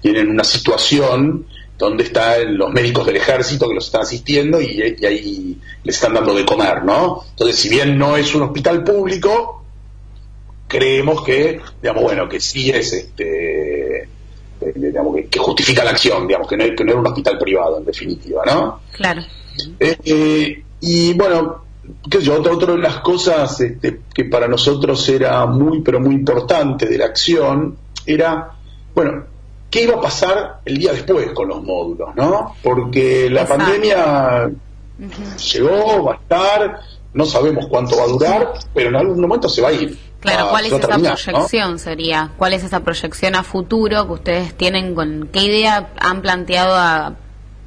tienen 0.00 0.30
una 0.30 0.42
situación 0.42 1.44
donde 1.76 2.04
están 2.04 2.56
los 2.56 2.72
médicos 2.72 3.04
del 3.04 3.16
ejército 3.16 3.68
que 3.68 3.74
los 3.74 3.84
están 3.84 4.02
asistiendo 4.02 4.58
y, 4.58 4.96
y 4.98 5.04
ahí 5.04 5.58
les 5.82 5.94
están 5.94 6.14
dando 6.14 6.34
de 6.34 6.46
comer, 6.46 6.82
¿no? 6.82 7.24
Entonces, 7.28 7.56
si 7.56 7.68
bien 7.68 7.98
no 7.98 8.16
es 8.16 8.34
un 8.34 8.44
hospital 8.44 8.82
público, 8.84 9.64
creemos 10.66 11.22
que, 11.22 11.60
digamos, 11.82 12.04
bueno, 12.04 12.26
que 12.26 12.40
sí 12.40 12.70
es 12.70 12.90
este 12.94 13.83
que, 14.58 15.38
justifica 15.38 15.84
la 15.84 15.90
acción, 15.90 16.26
digamos, 16.26 16.48
que 16.48 16.56
no, 16.56 16.64
que 16.76 16.84
no 16.84 16.92
era 16.92 17.00
un 17.00 17.06
hospital 17.06 17.38
privado, 17.38 17.78
en 17.78 17.84
definitiva, 17.84 18.42
¿no? 18.46 18.80
Claro. 18.92 19.22
Eh, 19.78 19.96
eh, 20.04 20.62
y 20.80 21.14
bueno, 21.14 21.64
qué 22.10 22.18
sé 22.18 22.24
yo, 22.24 22.40
otra, 22.40 22.74
de 22.74 22.78
las 22.78 22.98
cosas 22.98 23.60
este, 23.60 24.00
que 24.12 24.24
para 24.24 24.48
nosotros 24.48 25.08
era 25.08 25.46
muy, 25.46 25.80
pero 25.82 26.00
muy 26.00 26.14
importante 26.14 26.86
de 26.86 26.98
la 26.98 27.06
acción 27.06 27.76
era, 28.06 28.52
bueno, 28.94 29.24
¿qué 29.70 29.82
iba 29.82 29.94
a 29.96 30.00
pasar 30.00 30.60
el 30.64 30.78
día 30.78 30.92
después 30.92 31.30
con 31.32 31.48
los 31.48 31.62
módulos, 31.62 32.14
no? 32.14 32.54
Porque 32.62 33.28
la 33.30 33.46
pandemia 33.46 34.50
llegó, 35.52 36.04
va 36.04 36.12
a 36.12 36.16
estar, 36.16 36.80
no 37.12 37.24
sabemos 37.24 37.66
cuánto 37.66 37.96
va 37.96 38.04
a 38.04 38.08
durar, 38.08 38.52
pero 38.72 38.90
en 38.90 38.96
algún 38.96 39.20
momento 39.20 39.48
se 39.48 39.62
va 39.62 39.68
a 39.68 39.72
ir. 39.72 39.98
Claro, 40.24 40.48
¿cuál 40.48 40.64
es 40.64 40.72
esa 40.72 40.88
proyección 40.88 41.78
sería? 41.78 42.30
¿Cuál 42.38 42.54
es 42.54 42.64
esa 42.64 42.80
proyección 42.80 43.34
a 43.34 43.42
futuro 43.42 44.06
que 44.06 44.12
ustedes 44.14 44.56
tienen 44.56 44.94
con 44.94 45.28
qué 45.30 45.42
idea 45.42 45.92
han 45.98 46.22
planteado 46.22 47.14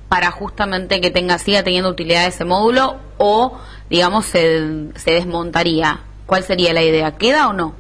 para 0.10 0.32
justamente 0.32 1.00
que 1.00 1.12
tenga 1.12 1.38
siga 1.38 1.64
teniendo 1.64 1.90
utilidad 1.90 2.26
ese 2.26 2.46
módulo 2.46 2.96
o 3.20 3.60
digamos 3.92 4.26
se, 4.26 4.90
se 4.96 5.12
desmontaría? 5.12 6.02
¿Cuál 6.26 6.44
sería 6.44 6.74
la 6.74 6.82
idea? 6.82 7.16
¿Queda 7.16 7.48
o 7.48 7.54
no? 7.54 7.76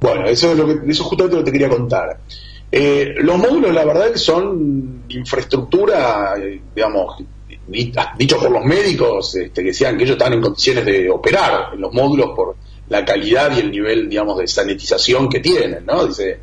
Bueno, 0.00 0.24
eso 0.24 0.52
es 0.52 0.56
lo 0.56 0.66
que 0.66 0.90
eso 0.90 1.04
justamente 1.04 1.36
lo 1.36 1.44
que 1.44 1.50
te 1.50 1.58
quería 1.58 1.68
contar. 1.68 2.18
Eh, 2.72 3.14
los 3.18 3.36
módulos, 3.36 3.74
la 3.74 3.84
verdad, 3.84 4.10
que 4.10 4.18
son 4.18 5.04
infraestructura, 5.10 6.34
eh, 6.38 6.62
digamos, 6.74 7.22
dicho 8.16 8.38
por 8.38 8.50
los 8.50 8.64
médicos, 8.64 9.34
este, 9.34 9.60
que 9.60 9.68
decían 9.68 9.98
que 9.98 10.04
ellos 10.04 10.14
estaban 10.14 10.32
en 10.34 10.40
condiciones 10.40 10.86
de 10.86 11.10
operar 11.10 11.74
en 11.74 11.80
los 11.82 11.92
módulos 11.92 12.30
por 12.34 12.56
la 12.90 13.04
calidad 13.04 13.56
y 13.56 13.60
el 13.60 13.70
nivel, 13.70 14.08
digamos, 14.08 14.36
de 14.38 14.46
sanitización 14.46 15.28
que 15.28 15.40
tienen, 15.40 15.86
¿no? 15.86 16.06
Dice, 16.06 16.40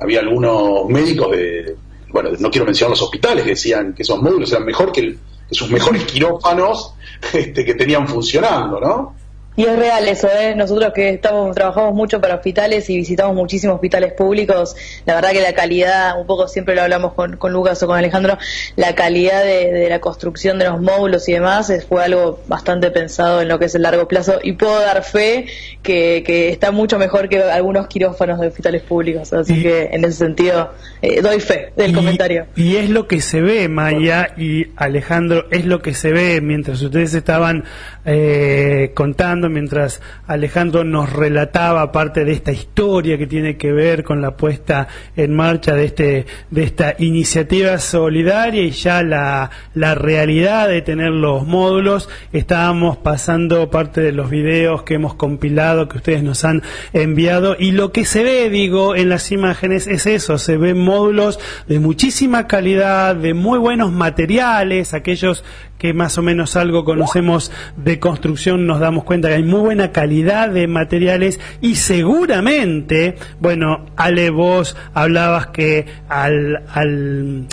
había 0.00 0.20
algunos 0.20 0.88
médicos 0.88 1.30
de, 1.30 1.76
bueno, 2.08 2.30
no 2.38 2.50
quiero 2.50 2.64
mencionar 2.64 2.90
los 2.90 3.02
hospitales, 3.02 3.44
que 3.44 3.50
decían 3.50 3.94
que 3.94 4.02
esos 4.02 4.20
módulos 4.20 4.50
eran 4.50 4.64
mejor 4.64 4.90
que, 4.90 5.16
que 5.48 5.54
sus 5.54 5.70
mejores 5.70 6.04
quirófanos 6.04 6.94
este, 7.32 7.64
que 7.64 7.74
tenían 7.74 8.08
funcionando, 8.08 8.80
¿no? 8.80 9.14
Y 9.60 9.64
es 9.64 9.78
real 9.78 10.08
eso, 10.08 10.26
¿eh? 10.28 10.54
Nosotros 10.56 10.90
que 10.94 11.10
estamos 11.10 11.54
trabajamos 11.54 11.92
mucho 11.92 12.18
para 12.18 12.36
hospitales 12.36 12.88
y 12.88 12.96
visitamos 12.96 13.36
muchísimos 13.36 13.74
hospitales 13.74 14.14
públicos, 14.14 14.74
la 15.04 15.14
verdad 15.14 15.32
que 15.32 15.42
la 15.42 15.52
calidad, 15.52 16.18
un 16.18 16.26
poco 16.26 16.48
siempre 16.48 16.74
lo 16.74 16.80
hablamos 16.80 17.12
con, 17.12 17.36
con 17.36 17.52
Lucas 17.52 17.82
o 17.82 17.86
con 17.86 17.98
Alejandro, 17.98 18.38
la 18.76 18.94
calidad 18.94 19.44
de, 19.44 19.86
la 19.90 20.00
construcción 20.00 20.58
de 20.58 20.64
los 20.64 20.80
módulos 20.80 21.28
y 21.28 21.34
demás 21.34 21.70
fue 21.86 22.02
algo 22.02 22.40
bastante 22.46 22.90
pensado 22.90 23.42
en 23.42 23.48
lo 23.48 23.58
que 23.58 23.66
es 23.66 23.74
el 23.74 23.82
largo 23.82 24.08
plazo 24.08 24.38
y 24.42 24.52
puedo 24.52 24.80
dar 24.80 25.04
fe 25.04 25.44
que, 25.82 26.22
que 26.24 26.48
está 26.48 26.70
mucho 26.70 26.98
mejor 26.98 27.28
que 27.28 27.42
algunos 27.42 27.86
quirófanos 27.86 28.40
de 28.40 28.46
hospitales 28.46 28.80
públicos, 28.80 29.30
así 29.34 29.60
que 29.60 29.90
en 29.92 30.06
ese 30.06 30.16
sentido 30.16 30.70
eh, 31.02 31.20
doy 31.20 31.38
fe 31.38 31.70
del 31.76 31.94
comentario. 31.94 32.46
Y 32.56 32.76
es 32.76 32.88
lo 32.88 33.06
que 33.06 33.20
se 33.20 33.42
ve, 33.42 33.68
Maya 33.68 34.32
y 34.38 34.68
Alejandro, 34.76 35.48
es 35.50 35.66
lo 35.66 35.82
que 35.82 35.92
se 35.92 36.12
ve 36.12 36.40
mientras 36.40 36.80
ustedes 36.80 37.12
estaban 37.12 37.64
eh, 38.06 38.92
contando 38.94 39.49
mientras 39.50 40.00
Alejandro 40.26 40.84
nos 40.84 41.12
relataba 41.12 41.92
parte 41.92 42.24
de 42.24 42.32
esta 42.32 42.52
historia 42.52 43.18
que 43.18 43.26
tiene 43.26 43.56
que 43.56 43.72
ver 43.72 44.04
con 44.04 44.22
la 44.22 44.36
puesta 44.36 44.88
en 45.16 45.34
marcha 45.34 45.74
de, 45.74 45.84
este, 45.84 46.26
de 46.50 46.62
esta 46.62 46.94
iniciativa 46.98 47.78
solidaria 47.78 48.62
y 48.62 48.70
ya 48.70 49.02
la, 49.02 49.50
la 49.74 49.94
realidad 49.94 50.68
de 50.68 50.82
tener 50.82 51.10
los 51.10 51.46
módulos. 51.46 52.08
Estábamos 52.32 52.96
pasando 52.96 53.70
parte 53.70 54.00
de 54.00 54.12
los 54.12 54.30
videos 54.30 54.82
que 54.82 54.94
hemos 54.94 55.14
compilado, 55.14 55.88
que 55.88 55.98
ustedes 55.98 56.22
nos 56.22 56.44
han 56.44 56.62
enviado, 56.92 57.56
y 57.58 57.72
lo 57.72 57.92
que 57.92 58.04
se 58.04 58.22
ve, 58.22 58.50
digo, 58.50 58.94
en 58.94 59.08
las 59.08 59.32
imágenes 59.32 59.86
es 59.86 60.06
eso, 60.06 60.38
se 60.38 60.56
ven 60.56 60.78
módulos 60.78 61.38
de 61.66 61.80
muchísima 61.80 62.46
calidad, 62.46 63.16
de 63.16 63.34
muy 63.34 63.58
buenos 63.58 63.92
materiales, 63.92 64.94
aquellos 64.94 65.44
que 65.80 65.94
más 65.94 66.18
o 66.18 66.22
menos 66.22 66.56
algo 66.56 66.84
conocemos 66.84 67.50
de 67.78 67.98
construcción 67.98 68.66
nos 68.66 68.80
damos 68.80 69.02
cuenta 69.04 69.28
que 69.28 69.36
hay 69.36 69.42
muy 69.42 69.60
buena 69.60 69.92
calidad 69.92 70.50
de 70.50 70.68
materiales 70.68 71.40
y 71.62 71.76
seguramente, 71.76 73.16
bueno, 73.40 73.86
Ale, 73.96 74.28
vos 74.28 74.76
hablabas 74.92 75.46
que 75.46 75.86
al, 76.06 76.64
al 76.74 77.46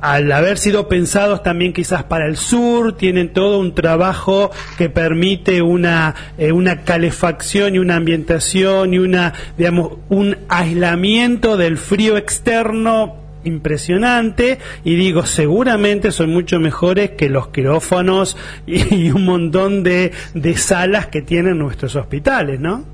al 0.00 0.32
haber 0.32 0.58
sido 0.58 0.88
pensados 0.88 1.44
también 1.44 1.72
quizás 1.72 2.02
para 2.02 2.26
el 2.26 2.36
sur, 2.36 2.96
tienen 2.96 3.32
todo 3.32 3.60
un 3.60 3.72
trabajo 3.72 4.50
que 4.76 4.90
permite 4.90 5.62
una, 5.62 6.16
eh, 6.38 6.50
una 6.50 6.82
calefacción 6.82 7.76
y 7.76 7.78
una 7.78 7.96
ambientación 7.96 8.94
y 8.94 8.98
una, 8.98 9.32
digamos, 9.56 9.98
un 10.08 10.38
aislamiento 10.48 11.56
del 11.56 11.78
frío 11.78 12.16
externo 12.16 13.21
impresionante 13.44 14.58
y 14.84 14.94
digo 14.96 15.26
seguramente 15.26 16.12
son 16.12 16.30
mucho 16.30 16.60
mejores 16.60 17.10
que 17.10 17.28
los 17.28 17.48
quirófanos 17.48 18.36
y, 18.66 19.10
un 19.10 19.24
montón 19.24 19.82
de, 19.82 20.12
de, 20.34 20.56
salas 20.56 21.06
que 21.06 21.22
tienen 21.22 21.58
nuestros 21.58 21.96
hospitales, 21.96 22.60
¿no? 22.60 22.84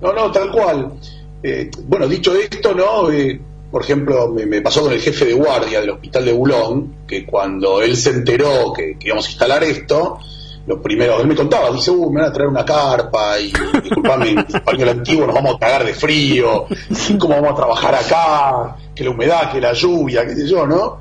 No, 0.00 0.12
no, 0.12 0.32
tal 0.32 0.50
cual. 0.50 0.92
Eh, 1.42 1.70
bueno, 1.84 2.08
dicho 2.08 2.34
esto, 2.34 2.74
¿no? 2.74 3.10
Eh, 3.10 3.40
por 3.70 3.82
ejemplo, 3.82 4.28
me, 4.28 4.60
pasó 4.60 4.82
con 4.82 4.92
el 4.92 5.00
jefe 5.00 5.24
de 5.24 5.32
guardia 5.32 5.80
del 5.80 5.90
hospital 5.90 6.26
de 6.26 6.32
Bulón, 6.32 6.94
que 7.06 7.24
cuando 7.24 7.80
él 7.80 7.96
se 7.96 8.10
enteró 8.10 8.72
que, 8.72 8.96
íbamos 9.00 9.26
a 9.26 9.30
instalar 9.30 9.64
esto, 9.64 10.18
lo 10.66 10.80
primero, 10.80 11.20
él 11.20 11.26
me 11.26 11.34
contaba, 11.34 11.70
dice, 11.70 11.90
uh, 11.90 12.10
me 12.10 12.20
van 12.20 12.30
a 12.30 12.32
traer 12.32 12.48
una 12.48 12.64
carpa 12.64 13.38
y, 13.38 13.52
disculpame, 13.82 14.30
en 14.30 14.38
español 14.48 14.88
antiguo 14.90 15.26
nos 15.26 15.34
vamos 15.34 15.56
a 15.56 15.58
cagar 15.58 15.84
de 15.84 15.94
frío, 15.94 16.66
cómo 17.18 17.34
vamos 17.34 17.52
a 17.52 17.54
trabajar 17.54 17.94
acá, 17.94 18.76
que 18.94 19.04
la 19.04 19.10
humedad, 19.10 19.52
que 19.52 19.60
la 19.60 19.72
lluvia, 19.72 20.24
qué 20.24 20.34
sé 20.34 20.46
yo, 20.46 20.66
¿no? 20.66 20.98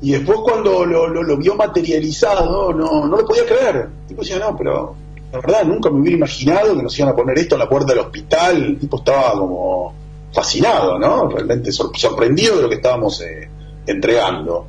Y 0.00 0.12
después 0.12 0.38
cuando 0.42 0.84
lo, 0.84 1.36
vio 1.36 1.54
materializado, 1.54 2.72
no, 2.72 3.06
no 3.06 3.16
lo 3.16 3.26
podía 3.26 3.46
creer. 3.46 3.88
El 4.02 4.06
tipo 4.08 4.22
decía, 4.22 4.38
no, 4.38 4.56
pero 4.56 4.94
la 5.32 5.40
verdad 5.40 5.64
nunca 5.64 5.90
me 5.90 6.00
hubiera 6.00 6.16
imaginado 6.16 6.76
que 6.76 6.82
nos 6.82 6.98
iban 6.98 7.10
a 7.12 7.16
poner 7.16 7.38
esto 7.38 7.54
en 7.54 7.60
la 7.60 7.68
puerta 7.68 7.92
del 7.92 8.00
hospital. 8.00 8.62
El 8.62 8.78
tipo 8.78 8.98
estaba 8.98 9.32
como 9.32 9.94
fascinado, 10.32 10.98
¿no? 10.98 11.28
Realmente 11.28 11.72
sorprendido 11.72 12.56
de 12.56 12.62
lo 12.62 12.68
que 12.68 12.76
estábamos 12.76 13.20
eh, 13.22 13.48
entregando. 13.86 14.66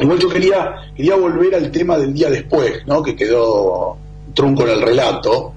Igual 0.00 0.18
yo 0.18 0.28
quería, 0.28 0.76
quería 0.96 1.16
volver 1.16 1.54
al 1.54 1.70
tema 1.70 1.98
del 1.98 2.14
día 2.14 2.30
después, 2.30 2.86
¿no? 2.86 3.02
Que 3.02 3.14
quedó 3.14 3.96
trunco 4.34 4.62
en 4.62 4.70
el 4.70 4.82
relato. 4.82 5.52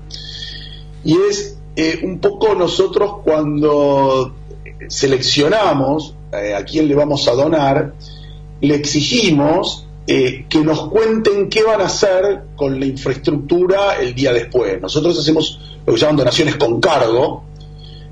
Y 1.03 1.17
es 1.29 1.57
eh, 1.75 2.01
un 2.03 2.19
poco 2.19 2.53
nosotros 2.55 3.15
cuando 3.23 4.35
seleccionamos 4.87 6.15
eh, 6.31 6.53
a 6.53 6.63
quién 6.63 6.87
le 6.87 6.95
vamos 6.95 7.27
a 7.27 7.31
donar, 7.33 7.93
le 8.61 8.75
exigimos 8.75 9.87
que 10.05 10.59
nos 10.61 10.89
cuenten 10.89 11.47
qué 11.47 11.63
van 11.63 11.79
a 11.79 11.85
hacer 11.85 12.41
con 12.57 12.77
la 12.77 12.85
infraestructura 12.85 13.95
el 14.01 14.13
día 14.13 14.33
después. 14.33 14.81
Nosotros 14.81 15.17
hacemos 15.17 15.61
lo 15.85 15.93
que 15.93 15.99
llaman 15.99 16.17
donaciones 16.17 16.57
con 16.57 16.81
cargo, 16.81 17.45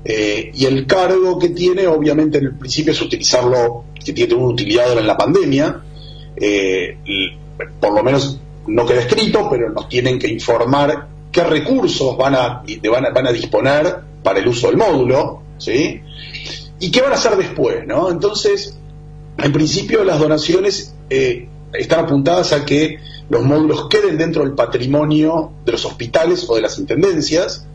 eh, 0.04 0.50
y 0.52 0.64
el 0.66 0.86
cargo 0.86 1.38
que 1.38 1.50
tiene, 1.50 1.86
obviamente, 1.86 2.38
en 2.38 2.46
el 2.46 2.54
principio 2.54 2.92
es 2.92 3.00
utilizarlo, 3.00 3.84
que 4.04 4.12
tiene 4.12 4.34
una 4.34 4.52
utilidad 4.52 4.98
en 4.98 5.06
la 5.06 5.16
pandemia. 5.16 5.80
Eh, 6.44 6.96
por 7.78 7.94
lo 7.94 8.02
menos 8.02 8.40
no 8.66 8.84
queda 8.84 9.02
escrito, 9.02 9.48
pero 9.48 9.70
nos 9.70 9.88
tienen 9.88 10.18
que 10.18 10.26
informar 10.26 11.06
qué 11.30 11.44
recursos 11.44 12.16
van 12.16 12.34
a, 12.34 12.64
van 12.90 13.26
a, 13.28 13.32
disponer 13.32 13.96
para 14.24 14.40
el 14.40 14.48
uso 14.48 14.66
del 14.66 14.76
módulo, 14.76 15.40
¿sí? 15.58 16.02
Y 16.80 16.90
qué 16.90 17.00
van 17.00 17.12
a 17.12 17.14
hacer 17.14 17.36
después, 17.36 17.86
¿no? 17.86 18.10
Entonces, 18.10 18.76
en 19.38 19.52
principio 19.52 20.02
las 20.02 20.18
donaciones 20.18 20.96
eh, 21.10 21.48
están 21.72 22.06
apuntadas 22.06 22.52
a 22.52 22.64
que 22.64 22.98
los 23.28 23.44
módulos 23.44 23.88
queden 23.88 24.18
dentro 24.18 24.42
del 24.42 24.54
patrimonio 24.54 25.52
de 25.64 25.72
los 25.72 25.84
hospitales 25.84 26.44
o 26.48 26.56
de 26.56 26.62
las 26.62 26.76
intendencias, 26.76 27.68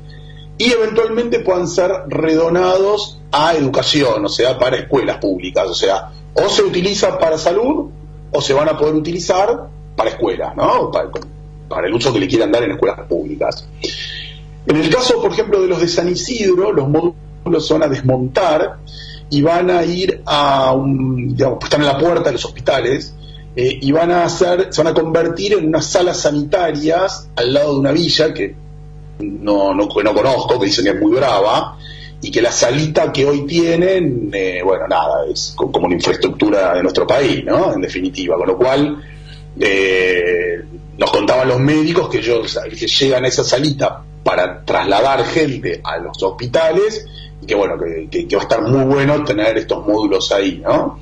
y 0.58 0.74
eventualmente 0.74 1.40
puedan 1.40 1.70
ser 1.70 1.90
redonados 2.08 3.22
a 3.32 3.54
educación, 3.54 4.26
o 4.26 4.30
sea, 4.30 4.60
para 4.60 4.76
escuelas 4.76 5.20
públicas. 5.20 5.70
O 5.70 5.74
sea, 5.74 6.12
o 6.34 6.50
se 6.50 6.64
utiliza 6.64 7.18
para 7.18 7.38
salud 7.38 7.92
o 8.32 8.42
se 8.42 8.54
van 8.54 8.70
a 8.70 8.78
poder 8.78 8.96
utilizar 8.96 9.68
para 9.96 10.10
escuelas, 10.10 10.56
¿no? 10.56 10.92
Para, 10.92 11.88
el 11.88 11.94
uso 11.94 12.14
que 12.14 12.20
le 12.20 12.28
quieran 12.28 12.52
dar 12.52 12.64
en 12.64 12.72
escuelas 12.72 13.00
públicas. 13.08 13.68
En 14.66 14.76
el 14.78 14.90
caso, 14.90 15.22
por 15.22 15.32
ejemplo, 15.32 15.62
de 15.62 15.68
los 15.68 15.82
de 15.82 15.88
San 15.88 16.08
Isidro, 16.08 16.72
los 16.72 16.88
módulos 16.88 17.70
van 17.70 17.84
a 17.84 17.88
desmontar 17.88 18.78
y 19.30 19.42
van 19.42 19.70
a 19.70 19.84
ir 19.84 20.22
a 20.26 20.74
un, 20.74 21.36
digamos, 21.36 21.60
están 21.64 21.82
en 21.82 21.88
la 21.88 21.98
puerta 21.98 22.24
de 22.26 22.34
los 22.34 22.46
hospitales 22.46 23.14
eh, 23.56 23.80
y 23.82 23.92
van 23.92 24.12
a 24.12 24.24
hacer, 24.24 24.68
se 24.72 24.84
van 24.84 24.94
a 24.94 24.96
convertir 24.96 25.54
en 25.54 25.68
unas 25.68 25.86
salas 25.88 26.22
sanitarias 26.22 27.30
al 27.36 27.54
lado 27.54 27.74
de 27.74 27.80
una 27.80 27.92
villa 27.92 28.34
que 28.34 28.56
no, 29.20 29.74
no, 29.74 29.88
no 29.88 30.14
conozco, 30.14 30.60
que 30.60 30.66
dicen 30.68 30.86
que 30.86 30.92
es 30.92 31.02
muy 31.02 31.12
brava, 31.12 31.78
y 32.22 32.32
que 32.32 32.42
la 32.42 32.52
salita 32.52 33.12
que 33.12 33.26
hoy 33.26 33.46
tienen, 33.46 34.30
eh, 34.34 34.62
bueno, 34.64 34.88
nada, 34.88 35.26
es 35.32 35.54
como 35.56 35.86
una 35.86 35.96
infraestructura 35.96 36.76
de 36.76 36.82
nuestro 36.82 37.06
país, 37.06 37.44
¿no? 37.46 37.74
En 37.74 37.82
definitiva, 37.82 38.36
con 38.38 38.48
lo 38.48 38.58
cual 38.58 39.04
eh, 39.60 40.62
nos 40.98 41.12
contaban 41.12 41.48
los 41.48 41.60
médicos 41.60 42.10
que 42.10 42.18
ellos 42.18 42.60
que 42.70 42.88
llegan 42.88 43.26
a 43.26 43.28
esa 43.28 43.44
salita 43.44 44.04
para 44.24 44.64
trasladar 44.66 45.26
gente 45.26 45.80
a 45.84 45.98
los 45.98 46.22
hospitales 46.22 47.06
y 47.42 47.46
que 47.46 47.56
bueno, 47.56 47.76
que, 47.78 48.28
va 48.36 48.40
a 48.40 48.44
estar 48.44 48.62
muy 48.62 48.84
bueno 48.86 49.24
tener 49.24 49.58
estos 49.58 49.86
módulos 49.86 50.32
ahí, 50.32 50.62
¿no? 50.64 51.00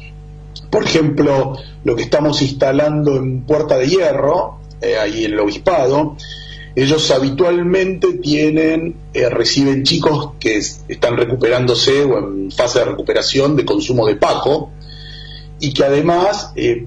Por 0.70 0.84
ejemplo, 0.84 1.58
lo 1.84 1.96
que 1.96 2.04
estamos 2.04 2.42
instalando 2.42 3.16
en 3.16 3.42
Puerta 3.42 3.78
de 3.78 3.88
Hierro, 3.88 4.60
eh, 4.82 4.98
ahí 4.98 5.26
en 5.26 5.34
el 5.34 5.40
Obispado, 5.40 6.18
ellos 6.76 7.10
habitualmente 7.12 8.14
tienen, 8.16 8.96
eh, 9.14 9.30
reciben 9.30 9.84
chicos 9.84 10.32
que 10.40 10.58
están 10.58 11.16
recuperándose 11.16 12.04
o 12.04 12.20
en 12.20 12.52
fase 12.52 12.80
de 12.80 12.86
recuperación 12.86 13.56
de 13.56 13.64
consumo 13.64 14.06
de 14.06 14.18
Paco 14.18 14.72
y 15.60 15.74
que 15.74 15.86
además 15.86 16.52
eh, 16.58 16.86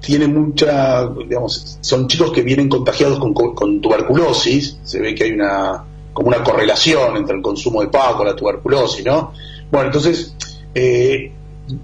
tienen 0.00 0.32
mucha, 0.32 1.08
digamos, 1.08 1.78
son 1.80 2.06
chicos 2.06 2.30
que 2.30 2.42
vienen 2.42 2.68
contagiados 2.68 3.18
con, 3.18 3.80
tuberculosis, 3.80 4.78
se 4.84 5.00
ve 5.00 5.14
que 5.14 5.24
hay 5.24 5.32
una 5.32 5.84
como 6.12 6.28
una 6.28 6.42
correlación 6.42 7.16
entre 7.16 7.36
el 7.36 7.42
consumo 7.42 7.82
de 7.82 7.88
Paco 7.88 8.22
y 8.22 8.26
la 8.26 8.36
tuberculosis, 8.36 9.04
¿no? 9.04 9.32
Bueno, 9.70 9.88
entonces, 9.88 10.34
eh, 10.74 11.30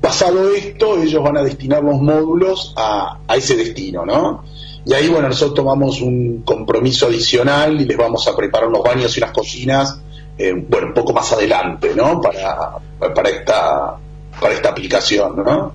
pasado 0.01 0.55
esto, 0.55 1.03
ellos 1.03 1.23
van 1.23 1.37
a 1.37 1.43
destinar 1.43 1.83
los 1.83 2.01
módulos 2.01 2.73
a, 2.77 3.19
a 3.27 3.37
ese 3.37 3.57
destino, 3.57 4.07
¿no? 4.07 4.43
Y 4.85 4.95
ahí, 4.95 5.09
bueno, 5.09 5.29
nosotros 5.29 5.55
tomamos 5.55 6.01
un 6.01 6.43
compromiso 6.45 7.07
adicional 7.07 7.81
y 7.81 7.85
les 7.85 7.97
vamos 7.97 8.27
a 8.27 8.37
preparar 8.37 8.69
unos 8.69 8.83
baños 8.83 9.17
y 9.17 9.21
unas 9.21 9.33
cocinas, 9.33 10.01
eh, 10.37 10.53
bueno, 10.69 10.89
un 10.89 10.95
poco 10.95 11.13
más 11.13 11.33
adelante, 11.33 11.93
¿no? 11.95 12.21
Para, 12.21 12.79
para, 13.15 13.29
esta, 13.29 13.97
para 14.41 14.55
esta 14.55 14.71
aplicación, 14.71 15.37
¿no? 15.37 15.73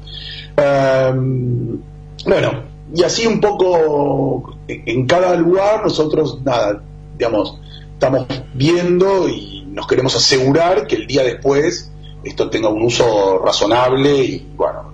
Em, 0.58 1.80
bueno, 2.26 2.64
y 2.94 3.04
así 3.04 3.26
un 3.28 3.40
poco 3.40 4.58
en 4.68 5.06
cada 5.06 5.36
lugar 5.36 5.84
nosotros, 5.84 6.42
nada, 6.44 6.82
digamos, 7.18 7.60
estamos 7.94 8.26
viendo 8.54 9.30
y 9.30 9.66
nos 9.68 9.88
queremos 9.88 10.16
asegurar 10.16 10.88
que 10.88 10.96
el 10.96 11.08
día 11.08 11.24
después 11.24 11.92
esto 12.24 12.50
tenga 12.50 12.70
un 12.70 12.82
uso 12.82 13.40
razonable 13.40 14.24
y, 14.24 14.48
bueno, 14.56 14.92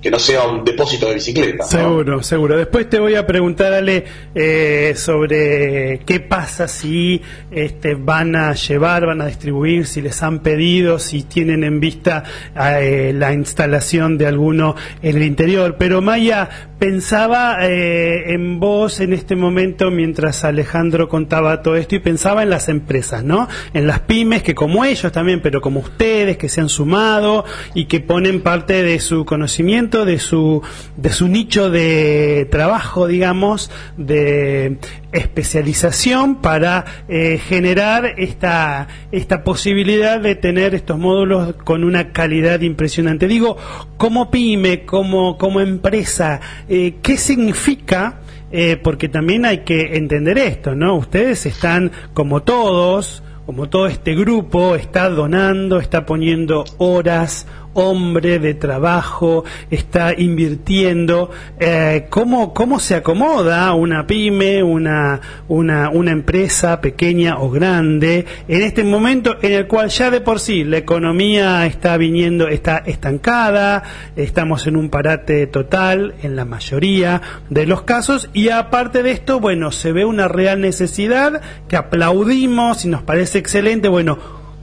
que 0.00 0.10
no 0.10 0.18
sea 0.18 0.44
un 0.44 0.64
depósito 0.64 1.08
de 1.08 1.14
bicicleta. 1.14 1.64
Seguro, 1.64 2.22
seguro. 2.22 2.56
Después 2.56 2.88
te 2.88 2.98
voy 2.98 3.16
a 3.16 3.26
preguntar, 3.26 3.72
Ale, 3.72 4.04
eh, 4.34 4.94
sobre 4.96 6.00
qué 6.06 6.20
pasa 6.20 6.68
si 6.68 7.20
este, 7.50 7.94
van 7.94 8.34
a 8.34 8.54
llevar, 8.54 9.04
van 9.06 9.20
a 9.20 9.26
distribuir, 9.26 9.86
si 9.86 10.00
les 10.00 10.22
han 10.22 10.40
pedido, 10.40 10.98
si 10.98 11.22
tienen 11.22 11.64
en 11.64 11.80
vista 11.80 12.24
eh, 12.56 13.12
la 13.14 13.32
instalación 13.34 14.16
de 14.16 14.26
alguno 14.26 14.74
en 15.02 15.16
el 15.16 15.22
interior. 15.22 15.76
Pero 15.78 16.00
Maya, 16.00 16.48
pensaba 16.78 17.58
eh, 17.68 18.32
en 18.32 18.58
vos 18.58 19.00
en 19.00 19.12
este 19.12 19.36
momento 19.36 19.90
mientras 19.90 20.44
Alejandro 20.44 21.10
contaba 21.10 21.60
todo 21.60 21.76
esto 21.76 21.96
y 21.96 21.98
pensaba 21.98 22.42
en 22.42 22.48
las 22.48 22.70
empresas, 22.70 23.22
¿no? 23.22 23.48
En 23.74 23.86
las 23.86 24.00
pymes 24.00 24.42
que 24.42 24.54
como 24.54 24.86
ellos 24.86 25.12
también, 25.12 25.42
pero 25.42 25.60
como 25.60 25.80
ustedes, 25.80 26.38
que 26.38 26.48
se 26.48 26.62
han 26.62 26.70
sumado 26.70 27.44
y 27.74 27.84
que 27.84 28.00
ponen 28.00 28.40
parte 28.40 28.82
de 28.82 28.98
su 28.98 29.26
conocimiento 29.26 29.89
de 29.90 30.18
su, 30.18 30.62
de 30.96 31.10
su 31.10 31.28
nicho 31.28 31.70
de 31.70 32.48
trabajo, 32.50 33.06
digamos, 33.06 33.70
de 33.96 34.78
especialización 35.12 36.36
para 36.36 36.84
eh, 37.08 37.38
generar 37.38 38.14
esta, 38.16 38.88
esta 39.12 39.44
posibilidad 39.44 40.20
de 40.20 40.36
tener 40.36 40.74
estos 40.74 40.98
módulos 40.98 41.54
con 41.64 41.84
una 41.84 42.12
calidad 42.12 42.60
impresionante. 42.60 43.26
Digo, 43.26 43.56
como 43.96 44.30
pyme, 44.30 44.84
como, 44.84 45.36
como 45.36 45.60
empresa, 45.60 46.40
eh, 46.68 46.94
¿qué 47.02 47.16
significa? 47.16 48.20
Eh, 48.52 48.76
porque 48.82 49.08
también 49.08 49.44
hay 49.44 49.58
que 49.58 49.96
entender 49.96 50.38
esto, 50.38 50.74
¿no? 50.74 50.96
Ustedes 50.96 51.46
están, 51.46 51.92
como 52.14 52.42
todos, 52.42 53.22
como 53.46 53.68
todo 53.68 53.86
este 53.86 54.14
grupo, 54.14 54.76
está 54.76 55.08
donando, 55.08 55.80
está 55.80 56.06
poniendo 56.06 56.64
horas, 56.78 57.46
hombre 57.74 58.38
de 58.38 58.54
trabajo 58.54 59.44
está 59.70 60.12
invirtiendo. 60.16 61.30
Eh, 61.58 62.06
¿cómo, 62.10 62.52
¿Cómo 62.52 62.80
se 62.80 62.96
acomoda 62.96 63.72
una 63.74 64.06
pyme, 64.06 64.62
una, 64.62 65.20
una, 65.48 65.90
una 65.90 66.10
empresa 66.10 66.80
pequeña 66.80 67.38
o 67.38 67.50
grande 67.50 68.26
en 68.48 68.62
este 68.62 68.84
momento 68.84 69.36
en 69.42 69.52
el 69.52 69.66
cual 69.66 69.88
ya 69.88 70.10
de 70.10 70.20
por 70.20 70.40
sí 70.40 70.64
la 70.64 70.78
economía 70.78 71.66
está 71.66 71.96
viniendo, 71.96 72.48
está 72.48 72.78
estancada, 72.78 73.82
estamos 74.16 74.66
en 74.66 74.76
un 74.76 74.90
parate 74.90 75.46
total 75.46 76.14
en 76.22 76.36
la 76.36 76.44
mayoría 76.44 77.22
de 77.48 77.66
los 77.66 77.82
casos 77.82 78.30
y 78.32 78.48
aparte 78.48 79.02
de 79.02 79.12
esto, 79.12 79.40
bueno, 79.40 79.72
se 79.72 79.92
ve 79.92 80.04
una 80.04 80.28
real 80.28 80.60
necesidad 80.60 81.40
que 81.68 81.76
aplaudimos 81.76 82.84
y 82.84 82.88
nos 82.88 83.02
parece 83.02 83.38
excelente. 83.38 83.88
Bueno, 83.88 84.18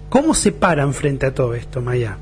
¿cómo 0.10 0.34
se 0.34 0.52
paran 0.52 0.94
frente 0.94 1.28
a 1.28 1.34
todo 1.34 1.54
esto, 1.54 1.82
Maya? 1.82 2.18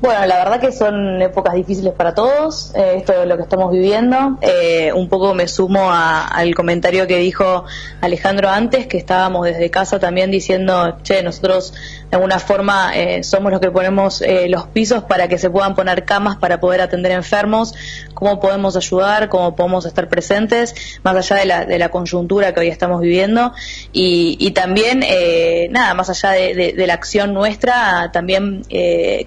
Bueno, 0.00 0.24
la 0.24 0.38
verdad 0.38 0.60
que 0.60 0.72
son 0.72 1.20
épocas 1.20 1.52
difíciles 1.52 1.92
para 1.92 2.14
todos, 2.14 2.72
eh, 2.74 2.94
esto 2.96 3.12
es 3.12 3.28
lo 3.28 3.36
que 3.36 3.42
estamos 3.42 3.70
viviendo. 3.70 4.38
Eh, 4.40 4.94
un 4.94 5.10
poco 5.10 5.34
me 5.34 5.46
sumo 5.46 5.90
al 5.92 6.54
comentario 6.54 7.06
que 7.06 7.18
dijo 7.18 7.66
Alejandro 8.00 8.48
antes, 8.48 8.86
que 8.86 8.96
estábamos 8.96 9.44
desde 9.44 9.70
casa 9.70 9.98
también 9.98 10.30
diciendo, 10.30 10.96
che, 11.02 11.22
nosotros 11.22 11.74
de 12.10 12.16
alguna 12.16 12.38
forma 12.38 12.96
eh, 12.96 13.22
somos 13.24 13.52
los 13.52 13.60
que 13.60 13.70
ponemos 13.70 14.24
los 14.48 14.66
pisos 14.68 15.04
para 15.04 15.28
que 15.28 15.36
se 15.36 15.50
puedan 15.50 15.74
poner 15.74 16.06
camas 16.06 16.38
para 16.38 16.60
poder 16.60 16.80
atender 16.80 17.12
enfermos, 17.12 17.74
cómo 18.20 18.38
podemos 18.38 18.76
ayudar, 18.76 19.28
cómo 19.28 19.56
podemos 19.56 19.86
estar 19.86 20.08
presentes, 20.08 21.00
más 21.02 21.16
allá 21.16 21.40
de 21.40 21.46
la, 21.46 21.64
de 21.64 21.78
la 21.78 21.88
coyuntura 21.88 22.54
que 22.54 22.60
hoy 22.60 22.68
estamos 22.68 23.00
viviendo. 23.00 23.52
Y, 23.92 24.50
también, 24.52 25.02
nada, 25.72 25.94
más 25.94 26.10
allá 26.10 26.30
de, 26.30 26.74
la 26.86 26.94
acción 26.94 27.34
nuestra, 27.34 28.10
también 28.12 28.62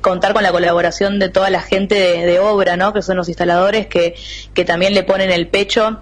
contar 0.02 0.34
con 0.34 0.44
la 0.44 0.52
colaboración 0.52 1.20
de 1.20 1.30
toda 1.30 1.50
la 1.50 1.62
gente 1.62 1.96
de, 1.96 2.40
obra, 2.40 2.78
¿no? 2.78 2.94
que 2.94 3.02
son 3.02 3.18
los 3.18 3.28
instaladores 3.28 3.88
que, 3.88 4.16
que 4.54 4.64
también 4.64 4.94
le 4.94 5.04
ponen 5.04 5.32
el 5.32 5.48
pecho 5.48 6.00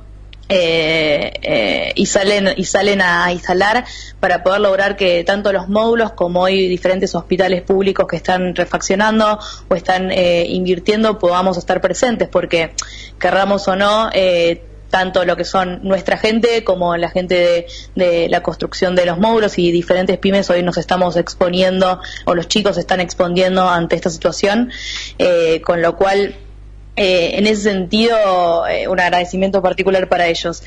eh, 0.54 1.32
eh, 1.42 1.92
y 1.96 2.06
salen 2.08 2.50
y 2.58 2.66
salen 2.66 3.02
a 3.02 3.32
instalar 3.32 3.86
para 4.20 4.44
poder 4.44 4.60
lograr 4.60 4.98
que 4.98 5.24
tanto 5.24 5.54
los 5.54 5.70
módulos 5.70 6.12
como 6.12 6.42
hoy 6.42 6.68
diferentes 6.68 7.16
hospitales 7.16 7.62
públicos 7.62 8.06
que 8.06 8.18
están 8.18 8.54
refaccionando 8.54 9.40
o 9.70 9.76
están 9.76 10.12
eh, 10.12 10.46
invirtiendo 10.50 11.18
podamos 11.20 11.58
estar 11.58 11.80
presentes 11.80 12.28
porque 12.28 12.74
querramos 13.18 13.66
o 13.70 13.78
no 13.78 14.10
tanto 14.92 15.26
lo 15.26 15.36
que 15.36 15.46
son 15.46 15.80
nuestra 15.82 16.18
gente 16.18 16.64
como 16.64 16.96
la 16.98 17.10
gente 17.10 17.66
de, 17.96 18.28
la 18.30 18.44
construcción 18.44 18.96
de 18.96 19.08
los 19.08 19.18
módulos 19.18 19.58
y 19.58 19.72
diferentes 19.72 20.20
pymes 20.20 20.50
hoy 20.52 20.62
nos 20.62 20.78
estamos 20.78 21.16
exponiendo 21.16 22.00
o 22.26 22.36
los 22.36 22.48
chicos 22.48 22.78
están 22.78 23.00
exponiendo 23.00 23.68
ante 23.68 23.96
esta 23.96 24.10
situación, 24.12 24.72
eh, 25.18 25.62
con 25.62 25.82
lo 25.82 25.96
cual 25.96 26.36
eh, 26.98 27.38
en 27.38 27.48
ese 27.48 27.64
sentido, 27.64 28.68
eh, 28.68 28.90
un 28.90 29.00
agradecimiento 29.00 29.62
particular 29.62 30.10
para 30.10 30.28
ellos. 30.28 30.62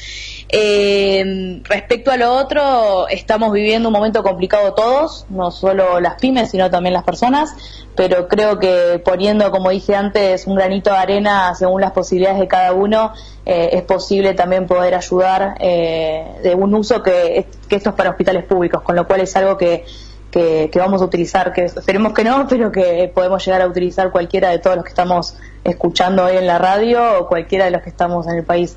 Eh, 0.49 1.61
respecto 1.65 2.11
a 2.11 2.17
lo 2.17 2.33
otro, 2.33 3.09
estamos 3.09 3.53
viviendo 3.53 3.91
un 3.91 3.93
momento 3.93 4.23
complicado 4.23 4.73
todos, 4.73 5.27
no 5.29 5.51
solo 5.51 6.01
las 6.01 6.15
pymes, 6.15 6.51
sino 6.51 6.71
también 6.71 6.95
las 6.95 7.05
personas, 7.05 7.55
pero 7.95 8.27
creo 8.27 8.59
que 8.59 9.03
poniendo, 9.05 9.51
como 9.51 9.69
dije 9.69 9.95
antes, 9.95 10.47
un 10.47 10.55
granito 10.55 10.91
de 10.91 10.97
arena 10.97 11.55
según 11.55 11.83
las 11.83 11.93
posibilidades 11.93 12.41
de 12.41 12.49
cada 12.49 12.73
uno, 12.73 13.13
es 13.45 13.83
posible 13.83 14.33
también 14.33 14.67
poder 14.67 14.95
ayudar 14.95 15.59
de 15.59 16.57
un 16.57 16.75
uso 16.75 17.03
que, 17.03 17.47
que 17.69 17.77
esto 17.77 17.91
es 17.91 17.95
para 17.95 18.11
hospitales 18.11 18.45
públicos, 18.45 18.83
con 18.83 18.97
lo 18.97 19.07
cual 19.07 19.21
es 19.21 19.37
algo 19.37 19.59
que 19.59 19.85
que, 20.35 20.79
vamos 20.79 21.01
a 21.01 21.05
utilizar, 21.05 21.53
que 21.53 21.65
esperemos 21.65 22.13
que 22.13 22.25
no, 22.25 22.47
pero 22.49 22.73
que 22.73 23.11
podemos 23.15 23.45
llegar 23.45 23.63
a 23.63 23.67
utilizar 23.67 24.11
cualquiera 24.11 24.51
de 24.51 24.59
todos 24.59 24.77
los 24.77 24.85
que 24.85 24.89
estamos 24.89 25.37
escuchando 25.65 26.25
hoy 26.25 26.37
en 26.37 26.47
la 26.47 26.59
radio 26.59 27.21
o 27.21 27.27
cualquiera 27.27 27.65
de 27.65 27.73
los 27.73 27.83
que 27.83 27.91
estamos 27.91 28.27
en 28.29 28.37
el 28.37 28.45
país. 28.45 28.77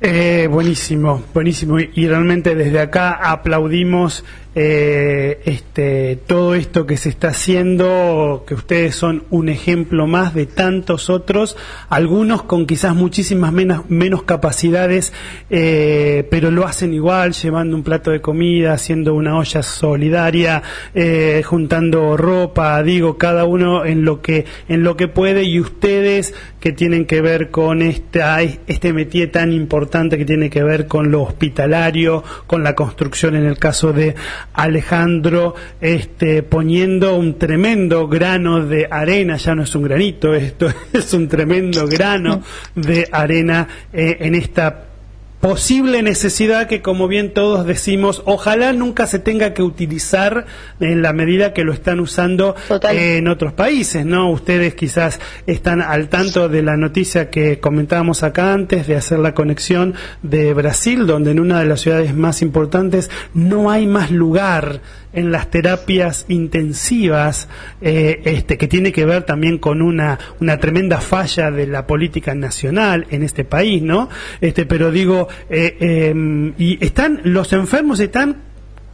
Eh, 0.00 0.48
buenísimo, 0.50 1.22
buenísimo. 1.32 1.78
Y 1.78 2.06
realmente 2.06 2.54
desde 2.54 2.80
acá 2.80 3.12
aplaudimos 3.12 4.24
eh, 4.56 5.40
este, 5.46 6.16
todo 6.26 6.54
esto 6.54 6.86
que 6.86 6.96
se 6.96 7.08
está 7.08 7.28
haciendo, 7.28 8.44
que 8.46 8.54
ustedes 8.54 8.94
son 8.94 9.24
un 9.30 9.48
ejemplo 9.48 10.06
más 10.06 10.32
de 10.32 10.46
tantos 10.46 11.10
otros, 11.10 11.56
algunos 11.88 12.44
con 12.44 12.66
quizás 12.66 12.94
muchísimas 12.94 13.52
menos, 13.52 13.90
menos 13.90 14.22
capacidades, 14.22 15.12
eh, 15.50 16.26
pero 16.30 16.50
lo 16.50 16.66
hacen 16.66 16.94
igual, 16.94 17.32
llevando 17.32 17.76
un 17.76 17.82
plato 17.82 18.12
de 18.12 18.20
comida, 18.20 18.74
haciendo 18.74 19.14
una 19.14 19.36
olla 19.36 19.62
solidaria, 19.62 20.62
eh, 20.94 21.42
juntando 21.44 22.16
ropa, 22.16 22.82
digo, 22.82 23.18
cada 23.18 23.44
uno 23.44 23.84
en 23.84 24.04
lo 24.04 24.22
que, 24.22 24.44
en 24.68 24.84
lo 24.84 24.96
que 24.96 25.08
puede 25.08 25.44
y 25.44 25.58
ustedes 25.58 26.34
que 26.60 26.72
tienen 26.72 27.06
que 27.06 27.20
ver 27.20 27.50
con 27.50 27.82
esta, 27.82 28.40
este 28.40 28.92
métier 28.92 29.30
tan 29.30 29.52
importante 29.52 30.16
que 30.16 30.24
tiene 30.24 30.48
que 30.48 30.62
ver 30.62 30.86
con 30.86 31.10
lo 31.10 31.22
hospitalario, 31.22 32.22
con 32.46 32.62
la 32.62 32.74
construcción 32.74 33.36
en 33.36 33.46
el 33.46 33.58
caso 33.58 33.92
de 33.92 34.14
Alejandro 34.52 35.54
este, 35.80 36.42
poniendo 36.42 37.16
un 37.16 37.38
tremendo 37.38 38.06
grano 38.08 38.64
de 38.64 38.86
arena, 38.90 39.36
ya 39.36 39.54
no 39.54 39.62
es 39.62 39.74
un 39.74 39.82
granito, 39.82 40.34
esto 40.34 40.68
es 40.92 41.12
un 41.14 41.28
tremendo 41.28 41.86
grano 41.86 42.42
de 42.74 43.08
arena 43.10 43.66
eh, 43.92 44.16
en 44.20 44.34
esta 44.34 44.93
posible 45.44 46.02
necesidad 46.02 46.68
que, 46.68 46.80
como 46.80 47.06
bien 47.06 47.34
todos 47.34 47.66
decimos, 47.66 48.22
ojalá 48.24 48.72
nunca 48.72 49.06
se 49.06 49.18
tenga 49.18 49.52
que 49.52 49.62
utilizar 49.62 50.46
en 50.80 51.02
la 51.02 51.12
medida 51.12 51.52
que 51.52 51.64
lo 51.64 51.74
están 51.74 52.00
usando 52.00 52.56
en 52.90 53.28
otros 53.28 53.52
países, 53.52 54.06
¿no? 54.06 54.30
Ustedes 54.30 54.74
quizás 54.74 55.20
están 55.46 55.82
al 55.82 56.08
tanto 56.08 56.48
de 56.48 56.62
la 56.62 56.78
noticia 56.78 57.28
que 57.28 57.60
comentábamos 57.60 58.22
acá 58.22 58.54
antes 58.54 58.86
de 58.86 58.96
hacer 58.96 59.18
la 59.18 59.34
conexión 59.34 59.92
de 60.22 60.54
Brasil, 60.54 61.06
donde 61.06 61.32
en 61.32 61.40
una 61.40 61.60
de 61.60 61.66
las 61.66 61.82
ciudades 61.82 62.14
más 62.14 62.40
importantes 62.40 63.10
no 63.34 63.70
hay 63.70 63.86
más 63.86 64.10
lugar 64.10 64.80
en 65.14 65.32
las 65.32 65.50
terapias 65.50 66.26
intensivas, 66.28 67.48
eh, 67.80 68.20
este, 68.24 68.58
que 68.58 68.68
tiene 68.68 68.92
que 68.92 69.06
ver 69.06 69.24
también 69.24 69.58
con 69.58 69.80
una, 69.82 70.18
una 70.40 70.58
tremenda 70.58 71.00
falla 71.00 71.50
de 71.50 71.66
la 71.66 71.86
política 71.86 72.34
nacional 72.34 73.06
en 73.10 73.22
este 73.22 73.44
país, 73.44 73.82
¿no? 73.82 74.08
Este, 74.40 74.66
pero 74.66 74.90
digo, 74.90 75.28
eh, 75.48 75.76
em, 76.10 76.52
y 76.58 76.84
están, 76.84 77.20
los 77.24 77.52
enfermos 77.52 78.00
están 78.00 78.36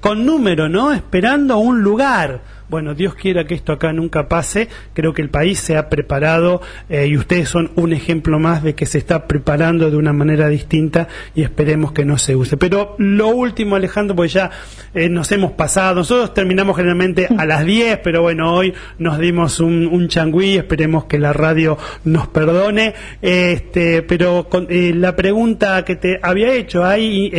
con 0.00 0.24
número, 0.24 0.68
¿no? 0.68 0.92
Esperando 0.92 1.58
un 1.58 1.82
lugar 1.82 2.59
bueno, 2.70 2.94
Dios 2.94 3.16
quiera 3.16 3.44
que 3.44 3.54
esto 3.54 3.72
acá 3.72 3.92
nunca 3.92 4.28
pase. 4.28 4.68
Creo 4.94 5.12
que 5.12 5.22
el 5.22 5.28
país 5.28 5.58
se 5.58 5.76
ha 5.76 5.88
preparado 5.88 6.62
eh, 6.88 7.08
y 7.08 7.16
ustedes 7.16 7.48
son 7.48 7.72
un 7.74 7.92
ejemplo 7.92 8.38
más 8.38 8.62
de 8.62 8.76
que 8.76 8.86
se 8.86 8.98
está 8.98 9.26
preparando 9.26 9.90
de 9.90 9.96
una 9.96 10.12
manera 10.12 10.48
distinta 10.48 11.08
y 11.34 11.42
esperemos 11.42 11.90
que 11.90 12.04
no 12.04 12.16
se 12.16 12.36
use. 12.36 12.56
Pero 12.56 12.94
lo 12.98 13.28
último, 13.28 13.74
Alejandro, 13.74 14.14
pues 14.14 14.32
ya 14.32 14.50
eh, 14.94 15.08
nos 15.08 15.32
hemos 15.32 15.52
pasado. 15.52 15.96
Nosotros 15.96 16.32
terminamos 16.32 16.76
generalmente 16.76 17.26
a 17.36 17.44
las 17.44 17.66
10, 17.66 17.98
pero 18.04 18.22
bueno, 18.22 18.54
hoy 18.54 18.72
nos 18.98 19.18
dimos 19.18 19.58
un, 19.58 20.06
changüí. 20.06 20.56
Esperemos 20.56 21.06
que 21.06 21.18
la 21.18 21.32
radio 21.32 21.76
nos 22.04 22.28
perdone. 22.28 22.94
Este, 23.20 24.02
pero 24.02 24.48
con, 24.48 24.68
eh, 24.70 24.92
la 24.94 25.16
pregunta 25.16 25.84
que 25.84 25.96
te 25.96 26.20
había 26.22 26.54
hecho, 26.54 26.84
¿hay 26.84 27.32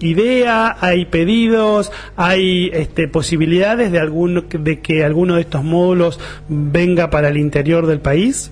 idea, 0.00 0.76
hay 0.80 1.04
pedidos, 1.06 1.92
hay 2.16 2.68
este, 2.72 3.06
posibilidades 3.06 3.92
de 3.92 4.00
algún 4.00 4.48
de 4.48 4.71
que 4.80 5.04
alguno 5.04 5.36
de 5.36 5.42
estos 5.42 5.64
módulos 5.64 6.18
venga 6.48 7.10
para 7.10 7.28
el 7.28 7.36
interior 7.36 7.86
del 7.86 8.00
país? 8.00 8.50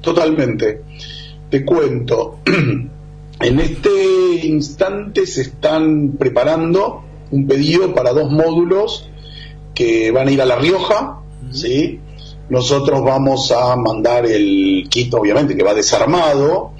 Totalmente. 0.00 0.82
Te 1.50 1.64
cuento. 1.64 2.38
En 3.40 3.60
este 3.60 3.90
instante 4.42 5.24
se 5.24 5.42
están 5.42 6.16
preparando 6.18 7.04
un 7.30 7.46
pedido 7.46 7.94
para 7.94 8.12
dos 8.12 8.32
módulos 8.32 9.08
que 9.76 10.10
van 10.10 10.26
a 10.26 10.32
ir 10.32 10.42
a 10.42 10.44
La 10.44 10.56
Rioja, 10.56 11.20
¿sí? 11.52 12.00
Nosotros 12.48 13.00
vamos 13.04 13.52
a 13.52 13.76
mandar 13.76 14.26
el 14.26 14.88
kit, 14.90 15.14
obviamente, 15.14 15.56
que 15.56 15.62
va 15.62 15.72
desarmado, 15.72 16.72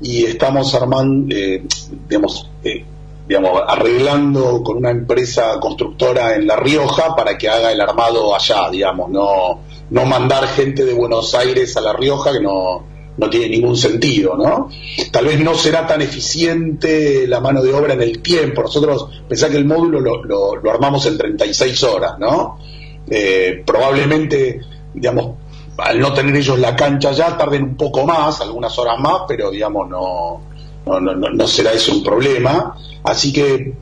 y 0.00 0.24
estamos 0.24 0.74
armando, 0.74 1.34
eh, 1.34 1.64
digamos, 2.08 2.48
eh, 2.64 2.84
digamos, 3.28 3.60
arreglando 3.68 4.62
con 4.62 4.78
una 4.78 4.90
empresa 4.90 5.60
constructora 5.60 6.34
en 6.34 6.46
La 6.46 6.56
Rioja 6.56 7.14
para 7.14 7.36
que 7.36 7.46
haga 7.46 7.70
el 7.70 7.80
armado 7.80 8.34
allá, 8.34 8.70
digamos, 8.70 9.10
no, 9.10 9.60
no 9.90 10.06
mandar 10.06 10.48
gente 10.48 10.86
de 10.86 10.94
Buenos 10.94 11.34
Aires 11.34 11.76
a 11.76 11.82
La 11.82 11.92
Rioja 11.92 12.32
que 12.32 12.40
no, 12.40 12.86
no 13.18 13.28
tiene 13.28 13.50
ningún 13.50 13.76
sentido, 13.76 14.34
¿no? 14.34 14.70
Tal 15.12 15.26
vez 15.26 15.38
no 15.40 15.54
será 15.54 15.86
tan 15.86 16.00
eficiente 16.00 17.26
la 17.26 17.40
mano 17.40 17.62
de 17.62 17.74
obra 17.74 17.92
en 17.92 18.00
el 18.00 18.22
tiempo. 18.22 18.62
Nosotros 18.62 19.10
pensá 19.28 19.50
que 19.50 19.58
el 19.58 19.66
módulo 19.66 20.00
lo, 20.00 20.24
lo, 20.24 20.70
armamos 20.70 21.04
en 21.04 21.18
36 21.18 21.82
horas, 21.82 22.18
¿no? 22.18 22.58
Eh, 23.10 23.62
probablemente, 23.66 24.60
digamos, 24.94 25.36
al 25.76 26.00
no 26.00 26.14
tener 26.14 26.34
ellos 26.34 26.58
la 26.58 26.74
cancha 26.74 27.12
ya, 27.12 27.36
tarden 27.36 27.62
un 27.62 27.76
poco 27.76 28.06
más, 28.06 28.40
algunas 28.40 28.76
horas 28.78 28.98
más, 28.98 29.22
pero 29.28 29.50
digamos, 29.50 29.86
no, 29.86 30.40
no, 30.88 31.14
no, 31.14 31.30
no 31.30 31.46
será 31.46 31.72
eso 31.72 31.92
un 31.92 32.02
problema. 32.02 32.76
Así 33.02 33.32
que, 33.32 33.74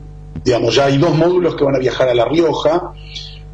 digamos, 0.43 0.75
ya 0.75 0.85
hay 0.85 0.97
dos 0.97 1.15
módulos 1.15 1.55
que 1.55 1.63
van 1.63 1.75
a 1.75 1.79
viajar 1.79 2.09
a 2.09 2.13
La 2.13 2.25
Rioja. 2.25 2.93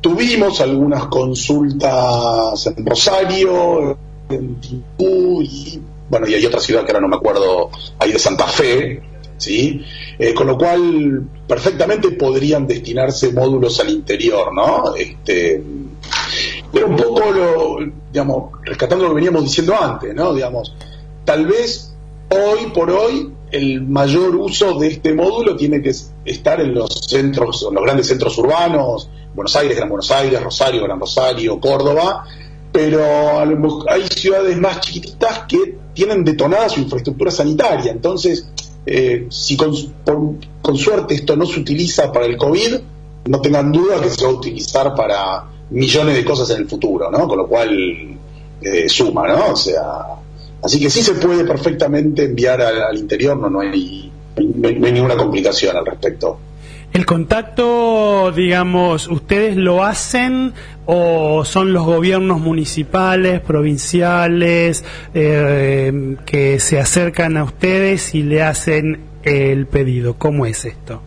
tuvimos 0.02 0.60
algunas 0.62 1.06
consultas 1.06 2.68
en 2.68 2.86
Rosario, 2.86 3.98
en 4.30 4.56
Timbú 4.56 5.42
y 5.42 5.82
bueno, 6.10 6.28
y 6.28 6.36
hay 6.36 6.46
otra 6.46 6.60
ciudad 6.60 6.84
que 6.86 6.92
ahora 6.92 7.02
no 7.02 7.08
me 7.08 7.16
acuerdo, 7.16 7.72
ahí 7.98 8.12
de 8.12 8.20
Santa 8.20 8.46
Fe, 8.46 9.02
¿sí? 9.38 9.84
Eh, 10.20 10.34
con 10.34 10.46
lo 10.48 10.58
cual 10.58 11.24
perfectamente 11.48 12.12
podrían 12.12 12.68
destinarse 12.68 13.32
módulos 13.32 13.80
al 13.80 13.90
interior, 13.90 14.54
¿no? 14.54 14.94
Este, 14.96 15.64
pero 16.72 16.88
un 16.88 16.96
poco 16.96 17.32
lo, 17.32 17.78
digamos, 18.12 18.52
rescatando 18.64 19.06
lo 19.06 19.10
que 19.10 19.16
veníamos 19.16 19.44
diciendo 19.44 19.76
antes, 19.80 20.14
¿no? 20.14 20.34
Digamos, 20.34 20.76
tal 21.26 21.48
vez 21.48 21.96
hoy 22.30 22.72
por 22.74 22.92
hoy 22.92 23.32
el 23.54 23.82
mayor 23.82 24.36
uso 24.36 24.80
de 24.80 24.88
este 24.88 25.14
módulo 25.14 25.56
tiene 25.56 25.80
que 25.80 25.94
estar 26.26 26.60
en 26.60 26.74
los 26.74 26.90
centros, 27.08 27.64
en 27.70 27.76
los 27.76 27.84
grandes 27.84 28.08
centros 28.08 28.36
urbanos, 28.40 29.08
Buenos 29.36 29.56
Aires, 29.56 29.78
Gran 29.78 29.90
Buenos 29.90 30.10
Aires, 30.10 30.42
Rosario, 30.42 30.84
Gran 30.84 31.00
Rosario, 31.00 31.60
Córdoba, 31.60 32.26
pero 32.72 33.04
hay 33.88 34.08
ciudades 34.08 34.58
más 34.58 34.80
chiquititas 34.80 35.44
que 35.48 35.78
tienen 35.94 36.24
detonada 36.24 36.68
su 36.68 36.80
infraestructura 36.80 37.30
sanitaria. 37.30 37.92
Entonces, 37.92 38.50
eh, 38.88 39.28
si 39.30 39.56
con, 39.56 39.72
suerte 40.76 41.14
esto 41.14 41.36
no 41.36 41.46
se 41.46 41.60
utiliza 41.60 42.12
para 42.12 42.26
el 42.26 42.36
COVID, 42.36 42.76
no 43.26 43.40
tengan 43.40 43.72
duda 43.72 44.02
que 44.02 44.10
se 44.10 44.26
va 44.26 44.32
a 44.32 44.34
utilizar 44.34 44.96
para 44.96 45.46
millones 45.70 46.16
de 46.16 46.26
cosas 46.26 46.50
en 46.50 46.58
el 46.58 46.68
futuro, 46.68 47.12
¿no? 47.12 47.28
Con 47.28 47.38
lo 47.38 47.48
cual 47.48 48.18
eh, 48.62 48.90
suma, 48.90 49.28
¿no? 49.28 49.52
O 49.52 49.56
sea, 49.56 50.08
así 50.64 50.80
que 50.80 50.90
sí 50.90 51.04
se 51.04 51.14
puede 51.14 51.44
perfectamente 51.44 52.26
enviar 52.26 52.62
al, 52.62 52.98
interior, 52.98 53.38
no, 53.38 53.50
no, 53.50 53.60
hay, 53.60 54.12
no 54.38 54.68
hay 54.68 54.92
ninguna 54.94 55.16
complicación 55.16 55.76
al 55.76 55.86
respecto. 55.86 56.40
¿El 56.94 57.08
contacto, 57.08 58.32
digamos, 58.32 59.08
ustedes 59.08 59.58
lo 59.58 59.84
hacen 59.84 60.54
o 60.86 61.44
son 61.44 61.74
los 61.74 61.84
gobiernos 61.84 62.40
municipales, 62.40 63.42
provinciales, 63.42 64.84
eh, 65.16 66.18
que 66.24 66.60
se 66.60 66.80
acercan 66.80 67.36
a 67.38 67.46
ustedes 67.46 68.14
y 68.14 68.22
le 68.22 68.44
hacen 68.44 69.06
el 69.24 69.66
pedido? 69.66 70.20
¿Cómo 70.20 70.46
es 70.46 70.66
esto? 70.66 71.02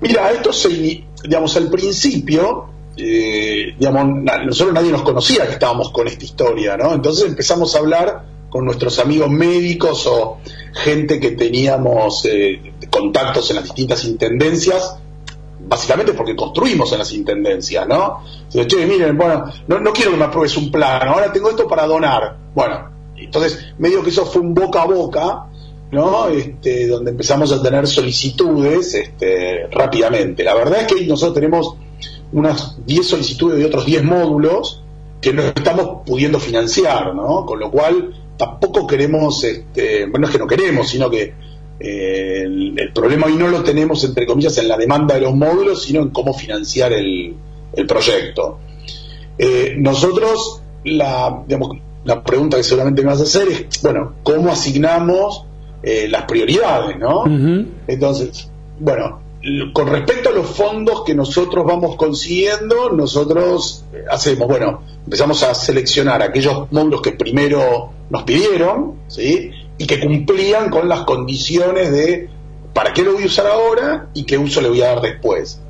Mira, 0.00 0.30
esto 0.30 0.52
se, 0.52 0.68
digamos, 1.24 1.56
al 1.56 1.70
principio, 1.70 2.68
eh, 2.96 3.74
digamos, 3.76 4.22
nosotros 4.46 4.74
nadie 4.74 4.92
nos 4.92 5.02
conocía 5.02 5.44
que 5.44 5.54
estábamos 5.54 5.90
con 5.90 6.06
esta 6.06 6.24
historia, 6.24 6.76
¿no? 6.76 6.94
Entonces 6.94 7.26
empezamos 7.26 7.74
a 7.74 7.80
hablar 7.80 8.37
con 8.50 8.64
nuestros 8.64 8.98
amigos 8.98 9.30
médicos 9.30 10.06
o 10.06 10.38
gente 10.72 11.20
que 11.20 11.32
teníamos 11.32 12.24
eh, 12.24 12.72
contactos 12.90 13.50
en 13.50 13.56
las 13.56 13.64
distintas 13.64 14.04
intendencias, 14.04 14.96
básicamente 15.60 16.12
porque 16.14 16.34
construimos 16.34 16.90
en 16.92 16.98
las 16.98 17.12
intendencias, 17.12 17.86
¿no? 17.86 18.20
che, 18.50 18.86
miren, 18.86 19.16
bueno, 19.16 19.44
no, 19.66 19.80
no 19.80 19.92
quiero 19.92 20.12
que 20.12 20.16
me 20.16 20.24
apruebes 20.24 20.56
un 20.56 20.70
plan, 20.70 21.06
ahora 21.08 21.32
tengo 21.32 21.50
esto 21.50 21.66
para 21.68 21.86
donar. 21.86 22.36
Bueno, 22.54 22.90
entonces 23.16 23.74
medio 23.78 24.02
que 24.02 24.10
eso 24.10 24.24
fue 24.24 24.40
un 24.40 24.54
boca 24.54 24.82
a 24.82 24.86
boca, 24.86 25.46
¿no? 25.90 26.28
Este, 26.28 26.86
donde 26.86 27.10
empezamos 27.10 27.52
a 27.52 27.62
tener 27.62 27.86
solicitudes 27.86 28.94
este, 28.94 29.66
rápidamente. 29.70 30.44
La 30.44 30.54
verdad 30.54 30.82
es 30.82 30.86
que 30.86 31.06
nosotros 31.06 31.34
tenemos 31.34 31.74
unas 32.32 32.76
10 32.84 33.06
solicitudes 33.06 33.58
de 33.58 33.64
otros 33.64 33.86
10 33.86 34.04
módulos 34.04 34.82
que 35.20 35.32
no 35.32 35.42
estamos 35.42 36.02
pudiendo 36.06 36.38
financiar, 36.38 37.14
¿no? 37.14 37.44
Con 37.44 37.58
lo 37.58 37.70
cual 37.70 38.14
tampoco 38.38 38.86
queremos, 38.86 39.44
este, 39.44 40.06
bueno, 40.06 40.26
es 40.26 40.32
que 40.32 40.38
no 40.38 40.46
queremos, 40.46 40.88
sino 40.88 41.10
que 41.10 41.34
eh, 41.80 42.42
el, 42.44 42.92
problema 42.94 43.26
hoy 43.26 43.34
no 43.34 43.48
lo 43.48 43.62
tenemos, 43.62 44.02
entre 44.04 44.24
comillas, 44.26 44.56
en 44.58 44.68
la 44.68 44.78
demanda 44.78 45.16
de 45.16 45.20
los 45.20 45.34
módulos, 45.34 45.82
sino 45.82 46.00
en 46.00 46.10
cómo 46.10 46.32
financiar 46.32 46.92
el, 46.92 47.36
proyecto. 47.86 48.58
Eh, 49.36 49.74
nosotros, 49.76 50.62
la, 50.84 51.42
digamos, 51.46 51.76
la 52.04 52.22
pregunta 52.22 52.56
que 52.56 52.62
seguramente 52.62 53.02
me 53.02 53.08
vas 53.08 53.20
a 53.20 53.24
hacer 53.24 53.48
es, 53.48 53.82
bueno, 53.82 54.14
¿cómo 54.22 54.50
asignamos 54.50 55.44
eh, 55.82 56.08
las 56.08 56.22
prioridades, 56.22 56.98
no? 56.98 57.24
Entonces, 57.86 58.50
bueno, 58.80 59.20
con 59.72 59.88
respecto 59.88 60.30
a 60.30 60.32
los 60.32 60.46
fondos 60.46 61.02
que 61.04 61.14
nosotros 61.14 61.64
vamos 61.66 61.96
consiguiendo, 61.96 62.90
nosotros 62.90 63.84
hacemos, 64.10 64.48
bueno, 64.48 64.82
empezamos 65.04 65.42
a 65.42 65.54
seleccionar 65.54 66.22
aquellos 66.22 66.70
módulos 66.70 67.02
que 67.02 67.12
primero 67.12 67.90
nos 68.10 68.22
pidieron. 68.24 68.98
Y 69.80 69.86
que 69.86 70.00
cumplían 70.00 70.70
con 70.70 70.88
las 70.88 71.02
condiciones 71.02 71.92
de 71.92 72.28
para 72.72 72.92
qué 72.92 73.02
lo 73.02 73.12
voy 73.12 73.22
a 73.24 73.26
usar 73.26 73.46
ahora 73.46 74.08
y 74.14 74.24
qué 74.24 74.36
uso 74.38 74.60
le 74.60 74.68
voy 74.68 74.82
a 74.82 74.88
dar 74.88 75.00
después. 75.00 75.60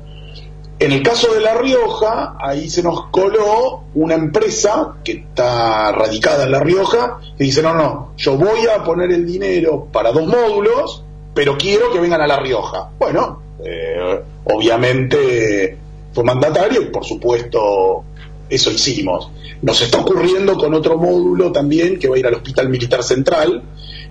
En 0.79 0.93
el 0.93 1.03
caso 1.03 1.33
de 1.33 1.41
La 1.41 1.55
Rioja, 1.55 2.37
ahí 2.39 2.69
se 2.69 2.81
nos 2.81 3.07
coló 3.07 3.83
una 3.95 4.15
empresa 4.15 4.95
que 5.03 5.11
está 5.11 5.91
radicada 5.91 6.45
en 6.45 6.51
La 6.53 6.59
Rioja, 6.59 7.19
que 7.37 7.43
dice, 7.43 7.61
no, 7.61 7.73
no, 7.73 8.13
yo 8.15 8.37
voy 8.37 8.65
a 8.67 8.83
poner 8.83 9.11
el 9.11 9.25
dinero 9.25 9.87
para 9.91 10.11
dos 10.11 10.25
módulos, 10.25 11.03
pero 11.33 11.57
quiero 11.57 11.91
que 11.91 11.99
vengan 11.99 12.21
a 12.21 12.27
La 12.27 12.39
Rioja. 12.39 12.91
Bueno, 12.97 13.41
eh, 13.63 14.19
obviamente 14.45 15.77
fue 16.13 16.23
mandatario 16.23 16.81
y 16.81 16.85
por 16.85 17.05
supuesto 17.05 18.03
eso 18.49 18.71
hicimos. 18.71 19.29
Nos 19.61 19.81
está 19.81 19.99
ocurriendo 19.99 20.57
con 20.57 20.73
otro 20.73 20.97
módulo 20.97 21.51
también 21.51 21.99
que 21.99 22.07
va 22.07 22.15
a 22.15 22.19
ir 22.19 22.27
al 22.27 22.35
Hospital 22.35 22.69
Militar 22.69 23.03
Central, 23.03 23.61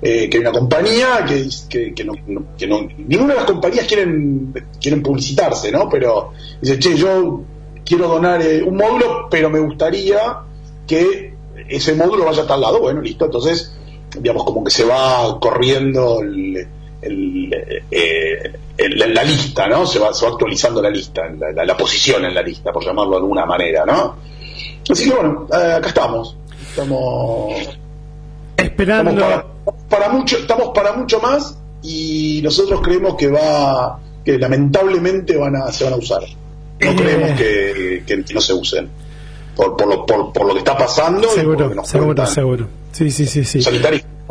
eh, 0.00 0.28
que 0.30 0.36
hay 0.36 0.40
una 0.42 0.52
compañía 0.52 1.24
que, 1.26 1.92
que, 1.94 2.04
no, 2.04 2.14
ninguna 2.98 3.34
de 3.34 3.40
las 3.40 3.44
compañías 3.44 3.86
quieren, 3.86 4.52
quieren 4.80 5.02
publicitarse, 5.02 5.72
¿no? 5.72 5.88
Pero 5.88 6.32
dice, 6.60 6.78
che, 6.78 6.96
yo 6.96 7.42
quiero 7.84 8.06
donar 8.06 8.40
eh, 8.42 8.62
un 8.62 8.76
módulo, 8.76 9.28
pero 9.30 9.50
me 9.50 9.58
gustaría 9.58 10.38
que 10.86 11.34
ese 11.68 11.94
módulo 11.94 12.26
vaya 12.26 12.42
a 12.42 12.46
tal 12.46 12.60
lado. 12.60 12.80
Bueno, 12.80 13.00
listo, 13.00 13.24
entonces, 13.24 13.74
digamos, 14.20 14.44
como 14.44 14.62
que 14.62 14.70
se 14.70 14.84
va 14.84 15.38
corriendo 15.40 16.20
el, 16.20 16.68
la 18.78 19.24
lista, 19.24 19.66
¿no? 19.66 19.86
Se 19.86 19.98
va, 19.98 20.14
se 20.14 20.24
va 20.24 20.32
actualizando 20.32 20.80
la 20.80 20.90
lista, 20.90 21.22
la, 21.28 21.64
la, 21.64 21.76
posición 21.76 22.24
en 22.24 22.34
la 22.34 22.42
lista, 22.42 22.72
por 22.72 22.84
llamarlo 22.84 23.12
de 23.12 23.16
alguna 23.16 23.44
manera, 23.44 23.84
¿no? 23.84 24.16
Así 24.88 25.08
que 25.08 25.14
bueno, 25.14 25.46
eh, 25.52 25.72
acá 25.76 25.88
estamos. 25.88 26.36
Estamos 26.70 27.54
esperando. 28.56 29.44
para, 29.88 30.08
mucho, 30.10 30.38
estamos 30.38 30.70
para 30.74 30.92
mucho 30.92 31.20
más 31.20 31.58
y 31.82 32.40
nosotros 32.42 32.80
creemos 32.82 33.16
que 33.16 33.28
va, 33.28 33.98
que 34.24 34.38
lamentablemente 34.38 35.36
van 35.36 35.56
a, 35.56 35.72
se 35.72 35.84
van 35.84 35.94
a 35.94 35.96
usar. 35.96 36.22
No 36.80 36.90
eh. 36.90 36.96
creemos 36.96 37.30
que, 37.32 38.04
que, 38.06 38.24
no 38.32 38.40
se 38.40 38.54
usen. 38.54 38.88
Por, 39.56 39.76
por, 39.76 39.88
lo, 39.88 40.06
por, 40.06 40.32
por 40.32 40.46
lo 40.46 40.52
que 40.52 40.60
está 40.60 40.76
pasando. 40.78 41.28
Seguro, 41.30 41.84
seguro, 41.84 42.26
seguro. 42.26 42.68
Sí, 42.92 43.10
sí, 43.10 43.26
sí, 43.26 43.44
sí. 43.44 43.60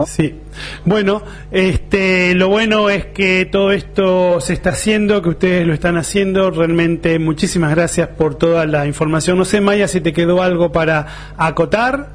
Sí. 0.06 0.40
Bueno, 0.86 1.24
este, 1.52 2.36
lo 2.36 2.50
bueno 2.50 2.90
es 2.90 3.06
que 3.08 3.46
todo 3.46 3.72
esto 3.72 4.40
se 4.42 4.54
está 4.54 4.72
haciendo, 4.72 5.22
que 5.22 5.30
ustedes 5.30 5.66
lo 5.66 5.74
están 5.74 5.98
haciendo. 5.98 6.52
Realmente 6.52 7.18
muchísimas 7.18 7.74
gracias 7.74 8.10
por 8.10 8.36
toda 8.36 8.66
la 8.66 8.86
información. 8.86 9.38
No 9.38 9.46
sé, 9.46 9.60
Maya, 9.60 9.88
si 9.88 10.02
te 10.02 10.14
quedó 10.14 10.44
algo 10.44 10.72
para 10.72 11.34
acotar. 11.38 12.10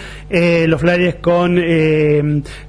los 0.67 0.79
flyers 0.79 1.15
con 1.15 1.59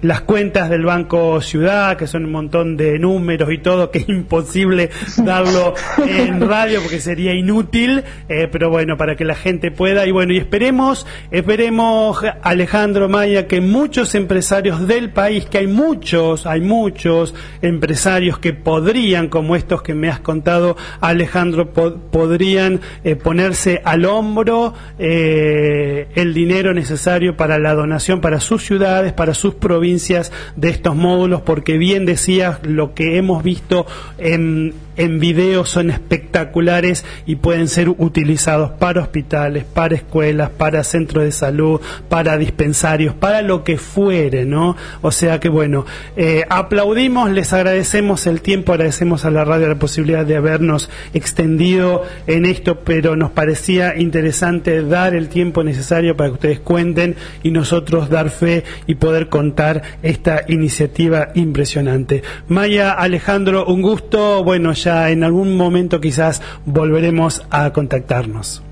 las 0.03 0.23
cuentas 0.23 0.69
del 0.71 0.85
Banco 0.85 1.41
Ciudad, 1.41 1.97
que 1.97 2.09
son 2.09 2.25
un 2.25 2.33
montón 2.33 2.77
de 2.77 2.99
números 2.99 3.53
y 3.53 3.59
todo, 3.59 3.91
que 3.91 3.99
es 3.99 4.09
imposible 4.09 4.89
darlo 5.19 5.75
en 5.99 6.41
radio 6.41 6.81
porque 6.81 7.01
sería 7.01 7.35
inútil 7.35 7.60
útil, 7.61 8.03
eh, 8.29 8.49
pero 8.51 8.71
bueno, 8.71 8.97
para 8.97 9.17
que 9.17 9.25
la 9.25 9.35
gente 9.35 9.71
pueda. 9.71 10.07
Y 10.07 10.11
bueno, 10.11 10.33
y 10.33 10.39
esperemos, 10.39 11.07
esperemos, 11.31 12.19
Alejandro 12.43 13.09
Maya, 13.09 13.47
que 13.47 13.61
muchos 13.61 14.15
empresarios 14.15 14.87
del 14.87 15.11
país, 15.11 15.47
que 15.47 15.59
hay 15.59 15.67
muchos, 15.67 16.47
hay 16.47 16.61
muchos 16.61 17.35
empresarios 17.63 18.39
que 18.39 18.53
podrían, 18.53 19.29
como 19.29 19.57
estos 19.57 19.83
que 19.83 19.95
me 19.95 20.09
has 20.09 20.21
contado, 20.21 20.77
Alejandro, 21.01 21.71
podrían 21.71 22.81
eh, 23.05 23.17
ponerse 23.17 23.81
al 23.85 24.05
hombro 24.05 24.75
eh, 24.99 26.09
el 26.15 26.35
dinero 26.35 26.75
necesario 26.75 27.37
para 27.37 27.59
la 27.59 27.75
donación 27.75 28.21
para 28.21 28.41
sus 28.41 28.65
ciudades, 28.65 29.13
para 29.13 29.35
sus 29.35 29.55
provincias 29.55 30.33
de 30.57 30.71
estos 30.71 30.97
módulos, 30.97 31.43
porque 31.43 31.79
bien 31.79 32.07
decías 32.07 32.59
lo 32.65 32.95
que 32.95 33.19
hemos 33.19 33.43
visto 33.43 33.87
en 34.19 34.75
en 35.01 35.19
video 35.19 35.65
son 35.65 35.91
espectaculares 35.91 37.07
y 37.25 37.37
pueden 37.37 37.69
ser 37.69 37.89
utilizados 37.89 38.73
para 38.73 39.01
hospitales, 39.01 39.65
para 39.65 39.95
escuelas, 39.95 40.51
para 40.51 40.85
centros 40.85 41.25
de 41.25 41.33
salud, 41.33 41.81
para 42.11 42.37
dispensarios, 42.37 43.15
para 43.15 43.41
lo 43.41 43.65
que 43.65 43.79
fuere, 43.79 44.45
¿no? 44.45 44.77
O 45.01 45.11
sea 45.11 45.41
que 45.41 45.49
bueno, 45.49 45.87
eh, 46.17 46.45
aplaudimos, 46.51 47.31
les 47.31 47.51
agradecemos 47.55 48.27
el 48.27 48.43
tiempo, 48.43 48.75
agradecemos 48.75 49.25
a 49.25 49.31
la 49.31 49.43
radio 49.43 49.69
la 49.69 49.77
posibilidad 49.77 50.27
de 50.27 50.37
habernos 50.37 50.91
extendido 51.15 52.03
en 52.27 52.45
esto, 52.45 52.81
pero 52.81 53.17
nos 53.17 53.31
parecía 53.31 53.97
interesante 53.97 54.83
dar 54.83 55.15
el 55.15 55.31
tiempo 55.31 55.65
necesario 55.65 56.15
para 56.15 56.29
que 56.29 56.35
ustedes 56.35 56.61
cuenten 56.61 57.17
y 57.43 57.53
nosotros 57.53 58.11
dar 58.11 58.29
fe 58.29 58.65
y 58.87 58.97
poder 58.97 59.31
contar 59.31 59.81
esta 60.03 60.43
iniciativa 60.47 61.29
impresionante. 61.35 62.23
Maya, 62.49 62.93
Alejandro, 62.93 63.65
un 63.65 63.81
gusto, 63.81 64.45
bueno, 64.45 64.75
ya 64.75 64.90
en 64.91 65.25
algún 65.25 65.57
momento 65.57 66.01
quizás 66.01 66.43
volveremos 66.65 67.43
a 67.51 67.73
contactarnos. 67.73 68.63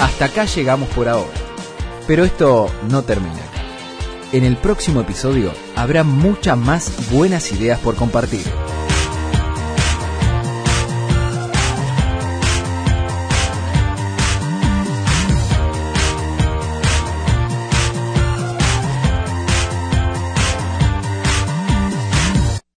Hasta 0.00 0.24
acá 0.26 0.44
llegamos 0.44 0.88
por 0.90 1.08
ahora. 1.08 1.30
Pero 2.06 2.24
esto 2.24 2.70
no 2.90 3.02
termina. 3.02 3.40
En 4.32 4.44
el 4.44 4.56
próximo 4.56 5.00
episodio 5.00 5.52
habrá 5.76 6.04
muchas 6.04 6.58
más 6.58 7.10
buenas 7.10 7.52
ideas 7.52 7.78
por 7.78 7.94
compartir. 7.94 8.44